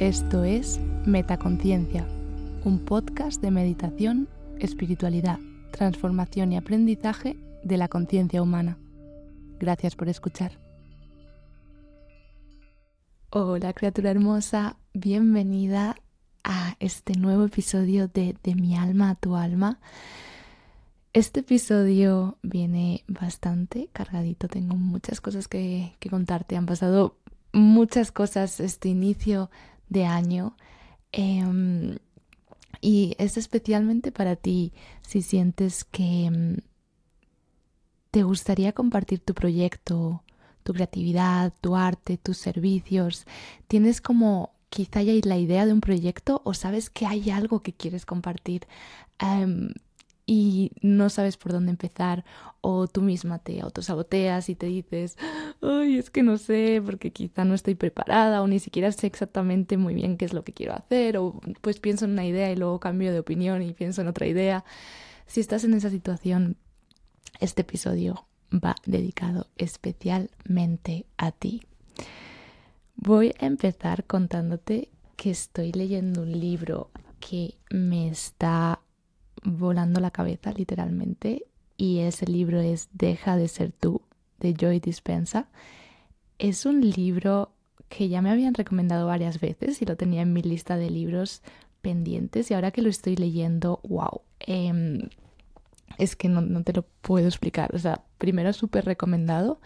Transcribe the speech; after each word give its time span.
Esto 0.00 0.44
es 0.44 0.80
Metaconciencia, 1.06 2.06
un 2.64 2.80
podcast 2.84 3.40
de 3.40 3.50
meditación, 3.50 4.28
espiritualidad, 4.58 5.38
transformación 5.70 6.52
y 6.52 6.56
aprendizaje 6.58 7.38
de 7.62 7.78
la 7.78 7.88
conciencia 7.88 8.42
humana. 8.42 8.76
Gracias 9.58 9.96
por 9.96 10.08
escuchar. 10.08 10.58
Hola 13.30 13.72
criatura 13.72 14.10
hermosa, 14.10 14.76
bienvenida 14.92 15.96
a 16.42 16.76
este 16.80 17.14
nuevo 17.16 17.44
episodio 17.44 18.06
de 18.06 18.36
De 18.42 18.54
mi 18.54 18.76
alma 18.76 19.10
a 19.10 19.14
tu 19.14 19.36
alma. 19.36 19.80
Este 21.14 21.40
episodio 21.40 22.38
viene 22.42 23.04
bastante 23.06 23.88
cargadito, 23.92 24.48
tengo 24.48 24.74
muchas 24.74 25.20
cosas 25.20 25.46
que, 25.46 25.94
que 26.00 26.10
contarte. 26.10 26.56
Han 26.56 26.66
pasado 26.66 27.16
muchas 27.52 28.10
cosas 28.10 28.58
este 28.58 28.88
inicio 28.88 29.48
de 29.88 30.06
año. 30.06 30.56
Em, 31.12 31.98
y 32.80 33.14
es 33.18 33.36
especialmente 33.36 34.10
para 34.10 34.34
ti 34.34 34.72
si 35.02 35.22
sientes 35.22 35.84
que 35.84 36.24
em, 36.24 36.56
te 38.10 38.24
gustaría 38.24 38.72
compartir 38.72 39.20
tu 39.20 39.34
proyecto, 39.34 40.24
tu 40.64 40.72
creatividad, 40.72 41.52
tu 41.60 41.76
arte, 41.76 42.18
tus 42.18 42.38
servicios. 42.38 43.24
Tienes 43.68 44.00
como 44.00 44.50
quizá 44.68 45.00
ya 45.00 45.12
la 45.22 45.38
idea 45.38 45.64
de 45.64 45.72
un 45.72 45.80
proyecto 45.80 46.42
o 46.44 46.54
sabes 46.54 46.90
que 46.90 47.06
hay 47.06 47.30
algo 47.30 47.62
que 47.62 47.72
quieres 47.72 48.04
compartir. 48.04 48.66
Em, 49.20 49.74
y 50.26 50.72
no 50.80 51.10
sabes 51.10 51.36
por 51.36 51.52
dónde 51.52 51.70
empezar 51.70 52.24
o 52.60 52.86
tú 52.86 53.02
misma 53.02 53.38
te 53.38 53.60
autosaboteas 53.60 54.48
y 54.48 54.54
te 54.54 54.66
dices, 54.66 55.18
ay, 55.60 55.98
es 55.98 56.10
que 56.10 56.22
no 56.22 56.38
sé 56.38 56.82
porque 56.84 57.12
quizá 57.12 57.44
no 57.44 57.54
estoy 57.54 57.74
preparada 57.74 58.40
o 58.40 58.46
ni 58.46 58.58
siquiera 58.58 58.90
sé 58.92 59.06
exactamente 59.06 59.76
muy 59.76 59.94
bien 59.94 60.16
qué 60.16 60.24
es 60.24 60.32
lo 60.32 60.44
que 60.44 60.54
quiero 60.54 60.72
hacer 60.74 61.18
o 61.18 61.40
pues 61.60 61.78
pienso 61.78 62.06
en 62.06 62.12
una 62.12 62.26
idea 62.26 62.50
y 62.50 62.56
luego 62.56 62.80
cambio 62.80 63.12
de 63.12 63.18
opinión 63.18 63.62
y 63.62 63.74
pienso 63.74 64.00
en 64.00 64.08
otra 64.08 64.26
idea. 64.26 64.64
Si 65.26 65.40
estás 65.40 65.64
en 65.64 65.74
esa 65.74 65.90
situación, 65.90 66.56
este 67.40 67.62
episodio 67.62 68.26
va 68.52 68.76
dedicado 68.86 69.48
especialmente 69.56 71.06
a 71.18 71.32
ti. 71.32 71.62
Voy 72.96 73.34
a 73.40 73.46
empezar 73.46 74.04
contándote 74.04 74.88
que 75.16 75.30
estoy 75.30 75.72
leyendo 75.72 76.22
un 76.22 76.32
libro 76.32 76.90
que 77.20 77.54
me 77.70 78.08
está 78.08 78.80
volando 79.44 80.00
la 80.00 80.10
cabeza 80.10 80.52
literalmente 80.52 81.46
y 81.76 82.00
ese 82.00 82.26
libro 82.26 82.60
es 82.60 82.88
Deja 82.92 83.36
de 83.36 83.48
ser 83.48 83.72
tú 83.72 84.02
de 84.38 84.54
Joy 84.54 84.80
Dispensa. 84.80 85.48
Es 86.38 86.66
un 86.66 86.80
libro 86.80 87.52
que 87.88 88.08
ya 88.08 88.22
me 88.22 88.30
habían 88.30 88.54
recomendado 88.54 89.06
varias 89.06 89.40
veces 89.40 89.80
y 89.82 89.84
lo 89.84 89.96
tenía 89.96 90.22
en 90.22 90.32
mi 90.32 90.42
lista 90.42 90.76
de 90.76 90.90
libros 90.90 91.42
pendientes 91.82 92.50
y 92.50 92.54
ahora 92.54 92.70
que 92.70 92.82
lo 92.82 92.88
estoy 92.88 93.16
leyendo, 93.16 93.80
wow, 93.84 94.22
em, 94.40 95.08
es 95.98 96.16
que 96.16 96.28
no, 96.28 96.40
no, 96.40 96.62
te 96.62 96.72
lo 96.72 96.82
puedo 97.02 97.26
explicar. 97.26 97.74
O 97.74 97.78
sea, 97.78 98.02
primero 98.18 98.52
súper 98.52 98.84
recomendado 98.84 99.60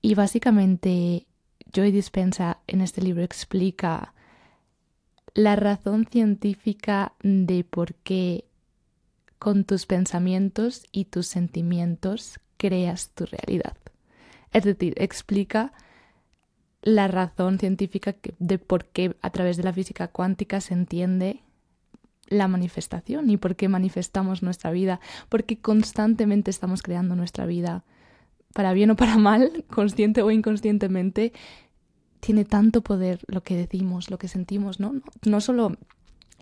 y 0.00 0.14
básicamente 0.14 1.26
Joy 1.72 1.90
Dispensa 1.90 2.58
en 2.66 2.80
este 2.80 3.02
libro 3.02 3.22
explica 3.22 4.14
la 5.34 5.56
razón 5.56 6.06
científica 6.06 7.12
de 7.22 7.64
por 7.64 7.94
qué 7.94 8.47
con 9.38 9.64
tus 9.64 9.86
pensamientos 9.86 10.84
y 10.92 11.06
tus 11.06 11.26
sentimientos 11.26 12.40
creas 12.56 13.10
tu 13.10 13.26
realidad. 13.26 13.76
Es 14.52 14.64
decir, 14.64 14.94
explica 14.96 15.72
la 16.82 17.08
razón 17.08 17.58
científica 17.58 18.14
de 18.38 18.58
por 18.58 18.86
qué 18.86 19.16
a 19.22 19.30
través 19.30 19.56
de 19.56 19.64
la 19.64 19.72
física 19.72 20.08
cuántica 20.08 20.60
se 20.60 20.74
entiende 20.74 21.42
la 22.26 22.48
manifestación 22.48 23.30
y 23.30 23.36
por 23.36 23.56
qué 23.56 23.68
manifestamos 23.68 24.42
nuestra 24.42 24.70
vida, 24.70 25.00
porque 25.28 25.58
constantemente 25.58 26.50
estamos 26.50 26.82
creando 26.82 27.16
nuestra 27.16 27.46
vida, 27.46 27.84
para 28.52 28.72
bien 28.72 28.90
o 28.90 28.96
para 28.96 29.16
mal, 29.16 29.64
consciente 29.70 30.22
o 30.22 30.30
inconscientemente, 30.30 31.32
tiene 32.20 32.44
tanto 32.44 32.82
poder 32.82 33.20
lo 33.28 33.42
que 33.42 33.56
decimos, 33.56 34.10
lo 34.10 34.18
que 34.18 34.28
sentimos, 34.28 34.80
¿no? 34.80 34.92
No, 34.92 35.02
no 35.24 35.40
solo 35.40 35.76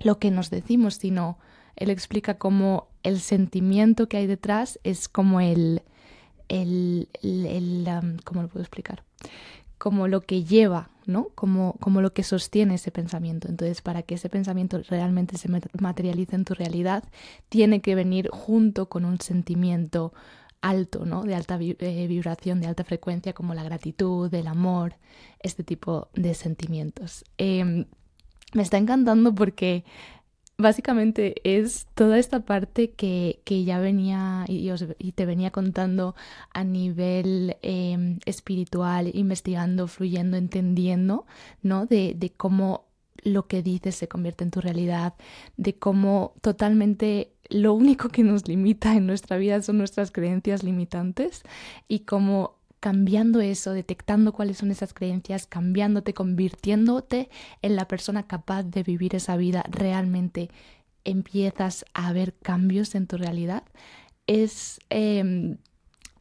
lo 0.00 0.18
que 0.18 0.30
nos 0.30 0.50
decimos, 0.50 0.94
sino 0.94 1.38
él 1.76 1.90
explica 1.90 2.38
cómo 2.38 2.88
el 3.02 3.20
sentimiento 3.20 4.08
que 4.08 4.16
hay 4.16 4.26
detrás 4.26 4.80
es 4.82 5.08
como 5.08 5.40
el, 5.40 5.82
el, 6.48 7.08
el, 7.22 7.86
¿cómo 8.24 8.42
lo 8.42 8.48
puedo 8.48 8.62
explicar? 8.62 9.04
Como 9.78 10.08
lo 10.08 10.22
que 10.22 10.42
lleva, 10.42 10.90
¿no? 11.04 11.28
Como, 11.34 11.74
como 11.80 12.00
lo 12.00 12.14
que 12.14 12.22
sostiene 12.22 12.74
ese 12.74 12.90
pensamiento. 12.90 13.48
Entonces, 13.48 13.82
para 13.82 14.02
que 14.02 14.14
ese 14.14 14.30
pensamiento 14.30 14.80
realmente 14.88 15.36
se 15.36 15.48
materialice 15.78 16.34
en 16.34 16.44
tu 16.44 16.54
realidad, 16.54 17.04
tiene 17.50 17.80
que 17.80 17.94
venir 17.94 18.30
junto 18.32 18.88
con 18.88 19.04
un 19.04 19.20
sentimiento 19.20 20.14
alto, 20.62 21.04
¿no? 21.04 21.24
De 21.24 21.34
alta 21.34 21.58
eh, 21.60 22.06
vibración, 22.08 22.60
de 22.60 22.68
alta 22.68 22.84
frecuencia, 22.84 23.34
como 23.34 23.52
la 23.52 23.62
gratitud, 23.62 24.32
el 24.32 24.46
amor, 24.46 24.94
este 25.40 25.62
tipo 25.62 26.08
de 26.14 26.32
sentimientos. 26.32 27.24
Eh, 27.36 27.86
me 28.54 28.62
está 28.62 28.78
encantando 28.78 29.34
porque 29.34 29.84
básicamente 30.58 31.34
es 31.44 31.86
toda 31.94 32.18
esta 32.18 32.40
parte 32.40 32.90
que, 32.90 33.40
que 33.44 33.64
ya 33.64 33.78
venía 33.78 34.44
y, 34.48 34.70
y, 34.98 35.12
te 35.12 35.26
venía 35.26 35.50
contando 35.50 36.14
a 36.52 36.64
nivel 36.64 37.56
eh, 37.62 38.18
espiritual, 38.24 39.10
investigando, 39.14 39.86
fluyendo, 39.88 40.36
entendiendo, 40.36 41.26
¿no? 41.62 41.86
De, 41.86 42.14
de 42.16 42.30
cómo 42.30 42.86
lo 43.22 43.46
que 43.48 43.62
dices 43.62 43.96
se 43.96 44.08
convierte 44.08 44.44
en 44.44 44.50
tu 44.50 44.60
realidad, 44.60 45.14
de 45.56 45.76
cómo 45.78 46.34
totalmente 46.40 47.32
lo 47.48 47.74
único 47.74 48.08
que 48.08 48.22
nos 48.22 48.48
limita 48.48 48.94
en 48.94 49.06
nuestra 49.06 49.36
vida 49.36 49.62
son 49.62 49.78
nuestras 49.78 50.10
creencias 50.10 50.62
limitantes 50.62 51.42
y 51.88 52.00
cómo 52.00 52.55
cambiando 52.86 53.40
eso, 53.40 53.72
detectando 53.72 54.32
cuáles 54.32 54.58
son 54.58 54.70
esas 54.70 54.94
creencias, 54.94 55.48
cambiándote, 55.48 56.14
convirtiéndote 56.14 57.30
en 57.60 57.74
la 57.74 57.88
persona 57.88 58.28
capaz 58.28 58.62
de 58.62 58.84
vivir 58.84 59.16
esa 59.16 59.36
vida 59.36 59.64
realmente, 59.68 60.50
empiezas 61.02 61.84
a 61.94 62.12
ver 62.12 62.34
cambios 62.34 62.94
en 62.94 63.08
tu 63.08 63.16
realidad. 63.16 63.64
Es, 64.28 64.78
eh, 64.88 65.56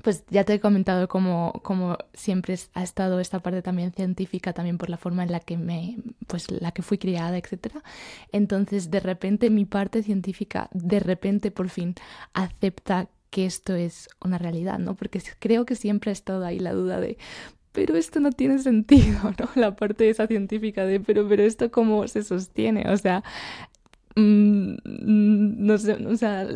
pues 0.01 0.23
ya 0.31 0.43
te 0.43 0.55
he 0.55 0.59
comentado 0.59 1.07
como, 1.07 1.53
como 1.61 1.99
siempre 2.15 2.57
ha 2.73 2.81
estado 2.81 3.19
esta 3.19 3.41
parte 3.41 3.61
también 3.61 3.91
científica, 3.91 4.51
también 4.51 4.79
por 4.79 4.89
la 4.89 4.97
forma 4.97 5.21
en 5.21 5.31
la 5.31 5.41
que 5.41 5.57
me, 5.57 5.97
pues 6.25 6.49
la 6.49 6.71
que 6.71 6.81
fui 6.81 6.97
criada, 6.97 7.37
etc. 7.37 7.75
Entonces, 8.31 8.89
de 8.89 9.01
repente 9.01 9.51
mi 9.51 9.65
parte 9.65 10.01
científica, 10.01 10.67
de 10.73 10.99
repente 10.99 11.51
por 11.51 11.69
fin 11.69 11.93
acepta 12.33 13.07
que 13.35 13.45
esto 13.45 13.75
es 13.75 14.07
una 14.23 14.37
realidad, 14.37 14.79
¿no? 14.79 14.95
Porque 14.95 15.21
creo 15.39 15.65
que 15.65 15.75
siempre 15.75 16.09
ha 16.09 16.13
estado 16.13 16.45
ahí 16.45 16.57
la 16.57 16.71
duda 16.71 17.01
de, 17.01 17.17
pero 17.73 17.97
esto 17.97 18.21
no 18.21 18.31
tiene 18.31 18.59
sentido, 18.69 19.19
¿no? 19.37 19.49
La 19.55 19.75
parte 19.75 20.09
esa 20.09 20.25
científica 20.25 20.85
de, 20.85 21.01
pero, 21.01 21.27
pero 21.27 21.43
esto 21.43 21.69
cómo 21.69 22.07
se 22.07 22.23
sostiene, 22.23 22.89
o 22.89 22.95
sea, 22.95 23.25
mmm, 24.15 24.75
no 24.85 25.77
sé, 25.77 25.95
o 26.05 26.15
sea, 26.15 26.47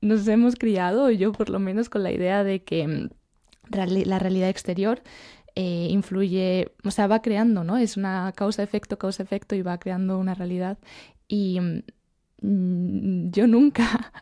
nos 0.00 0.26
hemos 0.26 0.56
criado, 0.56 1.12
yo 1.12 1.30
por 1.30 1.48
lo 1.48 1.60
menos, 1.60 1.88
con 1.88 2.02
la 2.02 2.10
idea 2.10 2.42
de 2.42 2.64
que 2.64 2.88
mm, 2.88 3.10
la 3.70 4.18
realidad 4.18 4.48
exterior 4.48 5.00
eh, 5.54 5.86
influye, 5.90 6.72
o 6.82 6.90
sea, 6.90 7.06
va 7.06 7.22
creando, 7.22 7.62
¿no? 7.62 7.76
Es 7.76 7.96
una 7.96 8.32
causa-efecto, 8.34 8.98
causa-efecto 8.98 9.54
y 9.54 9.62
va 9.62 9.78
creando 9.78 10.18
una 10.18 10.34
realidad. 10.34 10.76
Y 11.28 11.60
mm, 12.42 13.30
yo 13.30 13.46
nunca 13.46 14.12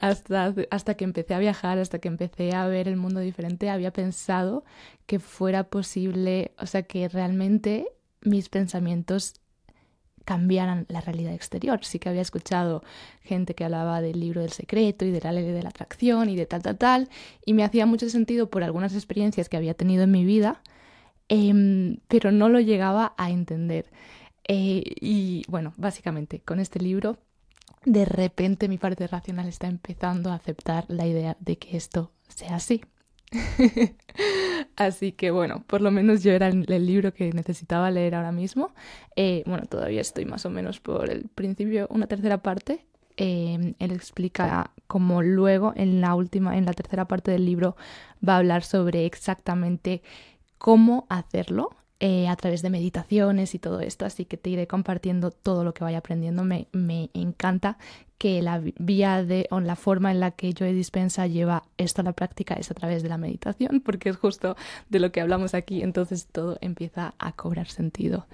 hasta, 0.00 0.54
hasta 0.70 0.94
que 0.94 1.04
empecé 1.04 1.34
a 1.34 1.38
viajar, 1.38 1.78
hasta 1.78 1.98
que 1.98 2.08
empecé 2.08 2.54
a 2.54 2.66
ver 2.66 2.88
el 2.88 2.96
mundo 2.96 3.20
diferente, 3.20 3.70
había 3.70 3.92
pensado 3.92 4.64
que 5.06 5.18
fuera 5.18 5.64
posible, 5.64 6.52
o 6.58 6.66
sea, 6.66 6.82
que 6.82 7.08
realmente 7.08 7.86
mis 8.22 8.48
pensamientos 8.48 9.40
cambiaran 10.24 10.86
la 10.88 11.00
realidad 11.00 11.34
exterior. 11.34 11.84
Sí 11.84 11.98
que 11.98 12.08
había 12.08 12.22
escuchado 12.22 12.84
gente 13.22 13.54
que 13.54 13.64
hablaba 13.64 14.00
del 14.00 14.20
libro 14.20 14.42
del 14.42 14.52
secreto 14.52 15.04
y 15.04 15.10
de 15.10 15.20
la 15.20 15.32
ley 15.32 15.44
de 15.44 15.62
la 15.62 15.70
atracción 15.70 16.28
y 16.28 16.36
de 16.36 16.46
tal, 16.46 16.62
tal, 16.62 16.78
tal, 16.78 17.08
y 17.44 17.54
me 17.54 17.64
hacía 17.64 17.86
mucho 17.86 18.08
sentido 18.08 18.50
por 18.50 18.62
algunas 18.62 18.94
experiencias 18.94 19.48
que 19.48 19.56
había 19.56 19.74
tenido 19.74 20.04
en 20.04 20.10
mi 20.10 20.24
vida, 20.24 20.62
em, 21.28 21.98
pero 22.08 22.32
no 22.32 22.48
lo 22.48 22.60
llegaba 22.60 23.14
a 23.16 23.30
entender. 23.30 23.86
Eh, 24.46 24.82
y 25.00 25.42
bueno, 25.48 25.74
básicamente 25.76 26.40
con 26.40 26.60
este 26.60 26.80
libro, 26.80 27.18
de 27.84 28.04
repente 28.04 28.68
mi 28.68 28.78
parte 28.78 29.06
racional 29.06 29.48
está 29.48 29.66
empezando 29.66 30.30
a 30.30 30.34
aceptar 30.34 30.84
la 30.88 31.06
idea 31.06 31.36
de 31.40 31.56
que 31.56 31.76
esto 31.76 32.12
sea 32.28 32.56
así. 32.56 32.82
Así 34.76 35.12
que 35.12 35.30
bueno, 35.30 35.62
por 35.66 35.80
lo 35.80 35.90
menos 35.90 36.22
yo 36.22 36.32
era 36.32 36.48
el, 36.48 36.86
libro 36.86 37.14
que 37.14 37.32
necesitaba 37.32 37.90
leer 37.90 38.14
ahora 38.14 38.32
mismo. 38.32 38.72
Eh, 39.16 39.42
bueno, 39.46 39.66
todavía 39.66 40.00
estoy 40.00 40.24
más 40.24 40.44
o 40.46 40.50
menos 40.50 40.80
por 40.80 41.10
el 41.10 41.28
principio, 41.28 41.86
una 41.90 42.06
tercera 42.06 42.42
parte. 42.42 42.86
Em, 43.16 43.74
él 43.78 43.92
explica 43.92 44.72
cómo 44.86 45.22
luego 45.22 45.72
en 45.76 46.00
la 46.00 46.14
última, 46.14 46.56
en 46.56 46.64
la 46.64 46.72
tercera 46.72 47.06
parte 47.06 47.30
del 47.30 47.44
libro, 47.44 47.76
va 48.26 48.34
a 48.34 48.38
hablar 48.38 48.62
sobre 48.62 49.06
exactamente 49.06 50.02
cómo 50.58 51.06
hacerlo 51.08 51.70
eh, 52.00 52.28
a 52.28 52.36
través 52.36 52.62
de 52.62 52.70
meditaciones 52.70 53.54
y 53.54 53.58
todo 53.58 53.80
esto, 53.80 54.06
así 54.06 54.24
que 54.24 54.36
te 54.36 54.50
iré 54.50 54.66
compartiendo 54.66 55.30
todo 55.30 55.64
lo 55.64 55.74
que 55.74 55.84
vaya 55.84 55.98
aprendiendo. 55.98 56.44
Me, 56.44 56.66
me 56.72 57.10
encanta 57.12 57.76
que 58.20 58.42
la 58.42 58.60
vía 58.78 59.24
de, 59.24 59.46
o 59.50 59.60
la 59.60 59.76
forma 59.76 60.10
en 60.10 60.20
la 60.20 60.30
que 60.30 60.54
Joe 60.56 60.74
Dispensa 60.74 61.26
lleva 61.26 61.64
esto 61.78 62.02
a 62.02 62.04
la 62.04 62.12
práctica 62.12 62.52
es 62.52 62.70
a 62.70 62.74
través 62.74 63.02
de 63.02 63.08
la 63.08 63.16
meditación, 63.16 63.80
porque 63.84 64.10
es 64.10 64.16
justo 64.16 64.56
de 64.90 64.98
lo 64.98 65.10
que 65.10 65.22
hablamos 65.22 65.54
aquí, 65.54 65.82
entonces 65.82 66.26
todo 66.26 66.58
empieza 66.60 67.14
a 67.18 67.32
cobrar 67.32 67.68
sentido. 67.68 68.26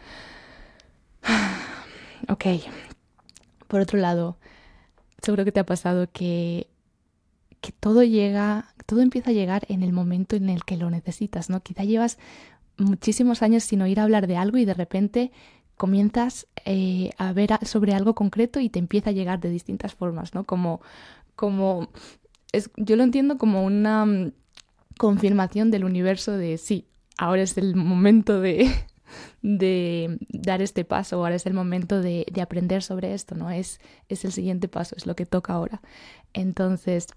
ok. 2.29 2.45
Por 3.69 3.81
otro 3.81 3.99
lado, 3.99 4.39
seguro 5.23 5.45
que 5.45 5.53
te 5.53 5.61
ha 5.61 5.67
pasado 5.67 6.09
que, 6.13 6.69
que 7.61 7.71
todo 7.73 8.03
llega, 8.03 8.75
todo 8.87 9.03
empieza 9.03 9.31
a 9.31 9.35
llegar 9.35 9.67
en 9.69 9.85
el 9.85 9.93
momento 9.93 10.35
en 10.35 10.51
el 10.51 10.65
que 10.65 10.77
lo 10.77 10.91
necesitas, 10.91 11.49
¿no? 11.49 11.63
Quizá 11.63 11.85
llevas 11.85 12.19
muchísimos 12.79 13.43
años 13.43 13.65
sin 13.65 13.83
oír 13.83 14.01
hablar 14.01 14.27
de 14.27 14.37
algo 14.37 14.59
y 14.59 14.65
de 14.65 14.75
repente 14.75 15.33
comienzas 15.77 16.47
eh, 16.65 17.11
a 17.19 17.33
ver 17.33 17.51
sobre 17.63 17.95
algo 17.95 18.15
concreto 18.15 18.61
y 18.61 18.69
te 18.69 18.79
empieza 18.79 19.11
a 19.11 19.13
llegar 19.13 19.41
de 19.41 19.51
distintas 19.51 19.95
formas, 19.95 20.35
¿no? 20.35 20.45
Como, 20.45 20.81
como 21.35 21.89
es, 22.53 22.71
yo 22.77 22.97
lo 22.97 23.03
entiendo 23.03 23.39
como 23.39 23.65
una 23.65 24.07
mm, 24.07 24.33
confirmación 24.99 25.71
del 25.71 25.85
universo 25.85 26.33
de 26.33 26.57
sí, 26.59 26.87
ahora 27.19 27.43
es 27.43 27.59
el 27.59 27.77
momento 27.77 28.41
de, 28.41 28.71
de 29.43 30.19
dar 30.31 30.63
este 30.63 30.85
paso, 30.85 31.17
ahora 31.17 31.35
es 31.35 31.47
el 31.47 31.55
momento 31.55 32.01
de, 32.01 32.27
de, 32.33 32.41
aprender 32.41 32.83
sobre 32.83 33.13
esto, 33.13 33.35
¿no? 33.35 33.51
Es, 33.51 33.81
es 34.09 34.25
el 34.25 34.33
siguiente 34.33 34.69
paso, 34.69 34.95
es 34.97 35.07
lo 35.07 35.15
que 35.15 35.27
toca 35.27 35.53
ahora. 35.53 35.83
Entonces, 36.33 37.09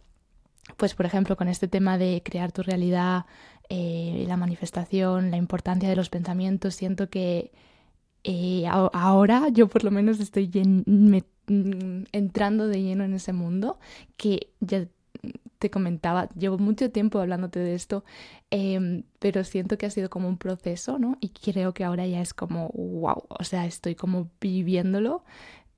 pues 0.75 0.93
por 0.93 1.05
ejemplo, 1.05 1.37
con 1.37 1.47
este 1.47 1.67
tema 1.69 1.97
de 1.97 2.21
crear 2.23 2.51
tu 2.51 2.61
realidad, 2.61 3.25
eh, 3.69 4.25
la 4.27 4.37
manifestación, 4.37 5.31
la 5.31 5.37
importancia 5.37 5.87
de 5.89 5.95
los 5.95 6.09
pensamientos, 6.09 6.75
siento 6.75 7.09
que 7.09 7.51
eh, 8.23 8.65
ahora 8.67 9.47
yo 9.49 9.67
por 9.67 9.83
lo 9.83 9.91
menos 9.91 10.19
estoy 10.19 10.49
mm, 10.49 12.03
entrando 12.11 12.67
de 12.67 12.81
lleno 12.81 13.03
en 13.03 13.13
ese 13.13 13.31
mundo 13.31 13.79
que 14.17 14.51
ya 14.59 14.87
te 15.59 15.69
comentaba, 15.69 16.29
llevo 16.29 16.57
mucho 16.57 16.89
tiempo 16.91 17.19
hablándote 17.19 17.59
de 17.59 17.75
esto, 17.75 18.03
em, 18.49 19.03
pero 19.19 19.43
siento 19.43 19.77
que 19.77 19.85
ha 19.85 19.89
sido 19.89 20.09
como 20.09 20.29
un 20.29 20.37
proceso, 20.37 20.97
¿no? 20.99 21.17
Y 21.19 21.29
creo 21.29 21.73
que 21.73 21.83
ahora 21.83 22.07
ya 22.07 22.21
es 22.21 22.33
como, 22.33 22.69
wow, 22.69 23.23
o 23.27 23.43
sea, 23.43 23.65
estoy 23.65 23.95
como 23.95 24.29
viviéndolo, 24.39 25.23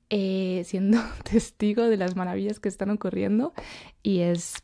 eh, 0.09 0.63
siendo 0.65 0.99
testigo 1.29 1.83
de 1.83 1.97
las 1.97 2.15
maravillas 2.15 2.59
que 2.59 2.69
están 2.69 2.91
ocurriendo 2.91 3.53
y 4.03 4.19
es 4.19 4.63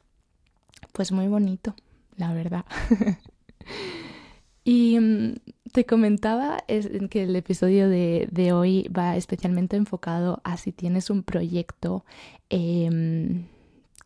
pues 0.93 1.11
muy 1.11 1.27
bonito 1.27 1.75
la 2.17 2.33
verdad. 2.33 2.65
y 4.63 4.99
mm, 4.99 5.35
te 5.71 5.85
comentaba 5.85 6.63
que 7.09 7.23
el 7.23 7.35
episodio 7.35 7.87
de, 7.87 8.51
hoy 8.53 8.89
va 8.95 9.15
especialmente 9.15 9.77
enfocado 9.77 10.41
a 10.43 10.57
si 10.57 10.71
tienes 10.71 11.09
un 11.09 11.23
proyecto 11.23 12.03
em, 12.49 13.45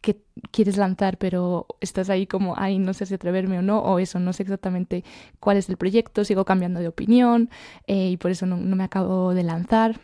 que 0.01 0.21
quieres 0.51 0.77
lanzar, 0.77 1.17
pero 1.17 1.67
estás 1.79 2.09
ahí 2.09 2.27
como, 2.27 2.55
ay, 2.57 2.79
no 2.79 2.93
sé 2.93 3.05
si 3.05 3.13
atreverme 3.13 3.59
o 3.59 3.61
no, 3.61 3.79
o 3.79 3.99
eso, 3.99 4.19
no 4.19 4.33
sé 4.33 4.43
exactamente 4.43 5.03
cuál 5.39 5.57
es 5.57 5.69
el 5.69 5.77
proyecto, 5.77 6.25
sigo 6.25 6.45
cambiando 6.45 6.79
de 6.79 6.87
opinión 6.87 7.49
eh, 7.87 8.09
y 8.09 8.17
por 8.17 8.31
eso 8.31 8.45
no, 8.45 8.57
me 8.57 8.83
acabo 8.83 9.33
de 9.33 9.43
lanzar. 9.43 9.99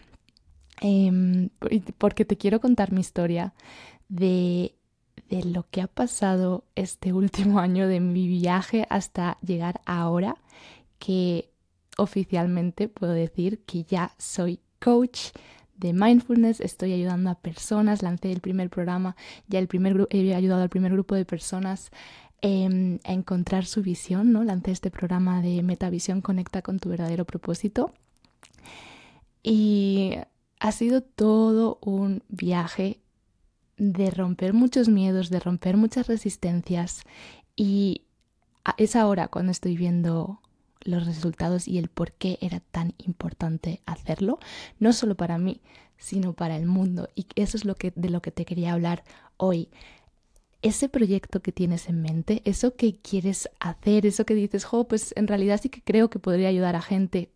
Em, 0.80 1.50
porque 1.98 2.24
te 2.24 2.38
quiero 2.38 2.62
contar 2.62 2.92
mi 2.92 3.01
historia 3.01 3.53
de 4.10 4.76
de 5.29 5.44
lo 5.44 5.65
que 5.69 5.81
ha 5.81 5.88
pasado 5.88 6.63
este 6.75 7.13
último 7.13 7.59
año 7.59 7.88
de 7.88 8.00
mi 8.00 8.27
viaje 8.27 8.85
hasta 8.89 9.38
llegar 9.41 9.81
ahora 9.85 10.38
que 11.00 11.50
oficialmente 11.97 12.88
puedo 12.88 13.13
decir 13.13 13.59
que 13.65 13.83
ya 13.83 14.13
soy 14.18 14.59
coach 14.79 15.31
de 15.77 15.94
mindfulness, 15.94 16.59
estoy 16.59 16.94
ayudando 16.94 17.29
a 17.29 17.35
personas, 17.35 18.01
lancé 18.01 18.31
el 18.31 18.41
primer 18.41 18.69
programa, 18.69 19.15
ya 19.47 19.59
el 19.59 19.68
primer 19.68 20.07
he 20.09 20.33
ayudado 20.33 20.63
al 20.63 20.69
primer 20.69 20.91
grupo 20.91 21.15
de 21.15 21.25
personas 21.25 21.91
em, 22.41 23.00
a 23.03 23.13
encontrar 23.13 23.65
su 23.65 23.83
visión, 23.83 24.31
¿no? 24.31 24.44
Lancé 24.44 24.71
este 24.71 24.89
programa 24.89 25.41
de 25.41 25.62
Metavisión 25.62 26.21
Conecta 26.21 26.62
con 26.62 26.79
tu 26.79 26.89
verdadero 26.89 27.25
propósito. 27.25 27.94
Y 29.44 30.15
ha 30.59 30.71
sido 30.71 31.01
todo 31.01 31.77
un 31.81 32.24
viaje 32.27 33.00
de 33.77 34.09
romper 34.12 34.53
muchos 34.53 34.89
miedos, 34.89 35.29
de 35.29 35.39
romper 35.39 35.77
muchas 35.77 36.07
resistencias 36.07 37.03
y 37.56 38.01
es 38.77 38.95
ahora 38.95 39.27
cuando 39.27 39.51
estoy 39.51 39.77
viendo 39.77 40.41
los 40.81 41.06
resultados 41.06 41.68
y 41.68 41.77
el 41.77 41.89
por 41.89 42.12
qué 42.12 42.38
era 42.41 42.59
tan 42.59 42.94
importante 42.97 43.81
hacerlo, 43.85 44.39
no 44.79 44.94
solo 44.94 45.15
para 45.15 45.38
mí, 45.38 45.62
sino 45.97 46.33
para 46.33 46.56
el 46.57 46.65
mundo. 46.65 47.09
Y 47.15 47.27
eso 47.35 47.57
es 47.57 47.65
lo 47.65 47.75
que, 47.75 47.91
de 47.95 48.09
lo 48.09 48.21
que 48.21 48.31
te 48.31 48.45
quería 48.45 48.74
hablar 48.74 49.03
hoy. 49.38 49.69
Ese 50.62 50.89
proyecto 50.89 51.41
que 51.41 51.51
tienes 51.51 51.88
en 51.88 52.01
mente, 52.01 52.41
eso 52.45 52.75
que 52.75 52.95
quieres 52.95 53.50
hacer, 53.59 54.06
eso 54.06 54.25
que 54.25 54.35
dices, 54.35 54.65
jo, 54.65 54.88
pues 54.88 55.13
en 55.15 55.27
realidad 55.27 55.59
sí 55.62 55.69
que 55.69 55.81
creo 55.81 56.09
que 56.09 56.19
podría 56.19 56.50
ayudar 56.50 56.75
a 56.75 56.81
gente. 56.81 57.29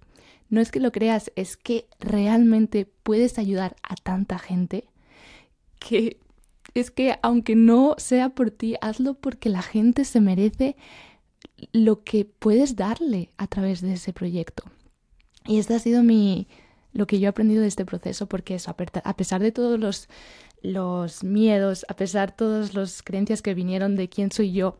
No 0.50 0.60
es 0.60 0.72
que 0.72 0.80
lo 0.80 0.92
creas, 0.92 1.32
es 1.36 1.56
que 1.56 1.88
realmente 2.00 2.88
puedes 3.04 3.38
ayudar 3.38 3.76
a 3.84 3.96
tanta 3.96 4.38
gente 4.38 4.86
que 5.80 6.18
es 6.74 6.92
que 6.92 7.18
aunque 7.22 7.56
no 7.56 7.96
sea 7.98 8.30
por 8.30 8.52
ti, 8.52 8.76
hazlo 8.82 9.14
porque 9.14 9.50
la 9.50 9.62
gente 9.62 10.06
se 10.06 10.22
merece 10.22 10.76
lo 11.72 12.04
que 12.04 12.26
puedes 12.26 12.76
darle 12.76 13.30
a 13.38 13.48
través 13.48 13.82
de 13.82 13.94
ese 13.94 14.14
proyecto. 14.14 14.64
Y 15.46 15.60
este 15.60 15.76
ha 15.76 15.80
sido 15.80 16.04
mi 16.04 16.48
lo 16.94 17.08
que 17.08 17.20
yo 17.20 17.28
he 17.28 17.30
aprendido 17.30 17.62
de 17.62 17.68
este 17.68 17.86
proceso, 17.86 18.28
porque 18.28 18.56
eso, 18.56 18.76
a 19.04 19.16
pesar 19.16 19.42
de 19.42 19.52
todos 19.52 19.80
los, 19.80 20.10
los 20.62 21.24
miedos, 21.24 21.86
a 21.88 21.96
pesar 21.96 22.32
de 22.32 22.36
todas 22.36 22.74
las 22.74 23.02
creencias 23.02 23.42
que 23.42 23.54
vinieron 23.54 23.96
de 23.96 24.10
quién 24.10 24.32
soy 24.32 24.52
yo, 24.52 24.78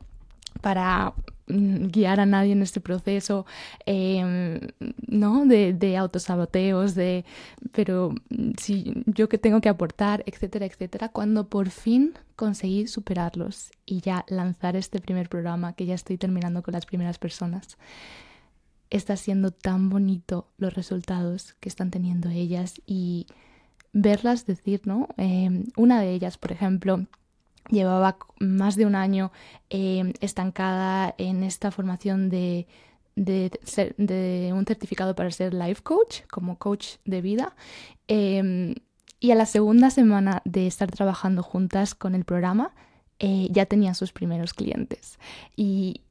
para 0.62 1.14
guiar 1.52 2.20
a 2.20 2.26
nadie 2.26 2.54
en 2.54 2.62
este 2.62 2.80
proceso, 2.80 3.46
em, 3.86 4.60
¿no? 5.08 5.46
De, 5.46 5.74
de, 5.74 5.98
autosaboteos, 5.98 6.96
de, 6.96 7.26
pero 7.72 8.14
mm, 8.30 8.52
si 8.58 9.04
yo 9.06 9.30
que 9.30 9.38
tengo 9.38 9.62
que 9.62 9.70
aportar, 9.70 10.24
etcétera, 10.26 10.66
etcétera, 10.66 11.10
cuando 11.10 11.48
por 11.50 11.70
fin 11.70 12.14
conseguí 12.36 12.88
superarlos 12.88 13.72
y 13.86 14.02
ya 14.02 14.26
lanzar 14.28 14.76
este 14.76 15.00
primer 15.00 15.30
programa 15.30 15.74
que 15.74 15.86
ya 15.86 15.96
estoy 15.96 16.18
terminando 16.18 16.64
con 16.64 16.74
las 16.74 16.86
primeras 16.86 17.20
personas, 17.20 17.78
está 18.90 19.16
siendo 19.16 19.52
tan 19.52 19.90
bonito 19.90 20.48
los 20.58 20.74
resultados 20.74 21.56
que 21.60 21.70
están 21.70 21.92
teniendo 21.92 22.30
ellas 22.30 22.82
y 22.86 23.28
verlas 23.94 24.46
decir, 24.46 24.82
¿no? 24.86 25.08
Em, 25.18 25.66
una 25.78 26.02
de 26.02 26.14
ellas, 26.14 26.38
por 26.38 26.52
ejemplo, 26.52 27.06
llevaba 27.70 28.18
más 28.40 28.76
de 28.76 28.86
un 28.86 28.96
año 28.96 29.32
em, 29.70 30.14
estancada 30.20 31.14
en 31.18 31.44
esta 31.44 31.72
formación 31.72 32.30
de, 32.30 32.68
un 33.16 34.66
certificado 34.66 35.16
para 35.16 35.32
ser 35.32 35.54
life 35.54 35.82
coach, 35.84 36.22
como 36.32 36.58
coach 36.58 36.96
de 37.06 37.22
vida. 37.22 37.56
Em, 38.08 38.76
y 39.20 39.32
a 39.32 39.36
la 39.36 39.46
segunda 39.46 39.90
semana 39.92 40.42
de 40.46 40.68
estar 40.68 40.90
trabajando 40.92 41.44
juntas 41.44 41.94
con 41.94 42.16
el 42.16 42.26
programa, 42.26 42.74
eh, 43.20 43.48
ya 43.52 43.66
tenía 43.68 43.94
sus 43.94 44.12
primeros 44.12 44.54
clientes. 44.54 45.20
Y 45.56 46.02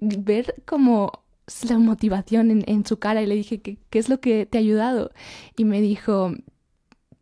ver 0.00 0.54
como 0.64 1.22
la 1.68 1.78
motivación 1.78 2.64
en, 2.66 2.86
su 2.86 2.98
cara 2.98 3.22
y 3.22 3.26
le 3.26 3.36
dije, 3.36 3.60
¿qué, 3.60 3.78
¿qué 3.90 3.98
es 4.00 4.08
lo 4.08 4.20
que 4.20 4.46
te 4.46 4.58
ha 4.58 4.60
ayudado? 4.60 5.12
Y 5.56 5.64
me 5.64 5.80
dijo, 5.80 6.32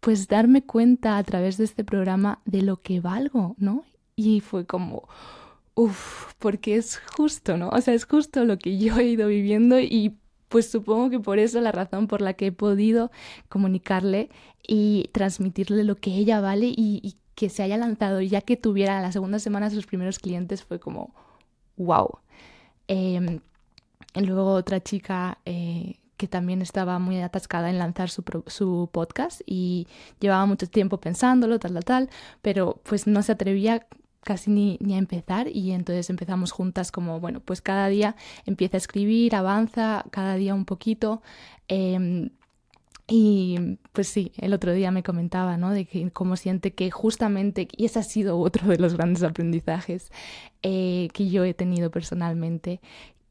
pues 0.04 0.28
darme 0.28 0.62
cuenta 0.62 1.16
a 1.16 1.24
través 1.24 1.56
de 1.56 1.64
este 1.64 1.82
programa 1.82 2.42
de 2.44 2.60
lo 2.60 2.82
que 2.82 3.00
valgo, 3.00 3.54
¿no? 3.56 3.84
Y 4.16 4.40
fue 4.40 4.66
como, 4.66 5.08
uff, 5.74 6.34
porque 6.38 6.76
es 6.76 6.98
justo, 7.16 7.56
¿no? 7.56 7.70
O 7.70 7.80
sea, 7.80 7.94
es 7.94 8.04
justo 8.04 8.44
lo 8.44 8.58
que 8.58 8.76
yo 8.76 8.98
he 8.98 9.04
ido 9.04 9.28
viviendo 9.28 9.80
y 9.80 10.18
pues 10.50 10.70
supongo 10.70 11.08
que 11.08 11.20
por 11.20 11.38
eso 11.38 11.58
la 11.62 11.72
razón 11.72 12.06
por 12.06 12.20
la 12.20 12.34
que 12.34 12.48
he 12.48 12.52
podido 12.52 13.10
comunicarle 13.48 14.28
y 14.62 15.08
transmitirle 15.12 15.84
lo 15.84 15.96
que 15.96 16.10
ella 16.10 16.38
vale 16.42 16.66
y, 16.76 17.16
que 17.34 17.48
se 17.48 17.62
haya 17.62 17.78
lanzado 17.78 18.20
ya 18.20 18.42
que 18.42 18.56
tuviera 18.56 19.00
la 19.00 19.10
segunda 19.10 19.40
semana 19.40 19.68
sus 19.68 19.86
primeros 19.86 20.18
clientes 20.18 20.62
fue 20.62 20.78
como 20.78 21.14
wow. 21.78 22.18
Em, 22.88 23.40
luego 24.14 24.52
otra 24.52 24.80
chica 24.80 25.38
eh, 25.46 25.96
también 26.26 26.62
estaba 26.62 26.98
muy 26.98 27.20
atascada 27.20 27.70
en 27.70 27.78
lanzar 27.78 28.10
su, 28.10 28.24
su, 28.46 28.88
podcast 28.92 29.40
y 29.46 29.86
llevaba 30.20 30.46
mucho 30.46 30.66
tiempo 30.66 30.98
pensándolo, 30.98 31.58
tal, 31.58 31.74
tal, 31.74 31.84
tal, 31.84 32.10
pero 32.42 32.80
pues 32.84 33.06
no 33.06 33.22
se 33.22 33.32
atrevía 33.32 33.86
casi 34.22 34.50
ni, 34.50 34.78
ni, 34.80 34.94
a 34.94 34.98
empezar 34.98 35.48
y 35.48 35.72
entonces 35.72 36.10
empezamos 36.10 36.50
juntas 36.50 36.90
como, 36.90 37.20
bueno, 37.20 37.40
pues 37.40 37.60
cada 37.60 37.88
día 37.88 38.16
empieza 38.46 38.76
a 38.76 38.78
escribir, 38.78 39.36
avanza, 39.36 40.04
cada 40.10 40.34
día 40.36 40.54
un 40.54 40.64
poquito. 40.64 41.22
Em, 41.68 42.30
y 43.06 43.78
pues 43.92 44.08
sí, 44.08 44.32
el 44.38 44.54
otro 44.54 44.72
día 44.72 44.90
me 44.90 45.02
comentaba, 45.02 45.58
¿no? 45.58 45.72
De 45.72 45.84
que 45.84 46.10
cómo 46.10 46.36
siente 46.36 46.72
que 46.72 46.90
justamente, 46.90 47.68
y 47.76 47.84
ese 47.84 47.98
ha 47.98 48.02
sido 48.02 48.38
otro 48.40 48.66
de 48.68 48.78
los 48.78 48.94
grandes 48.94 49.22
aprendizajes 49.22 50.10
eh, 50.62 51.08
que 51.12 51.28
yo 51.28 51.44
he 51.44 51.52
tenido 51.52 51.90
personalmente, 51.90 52.80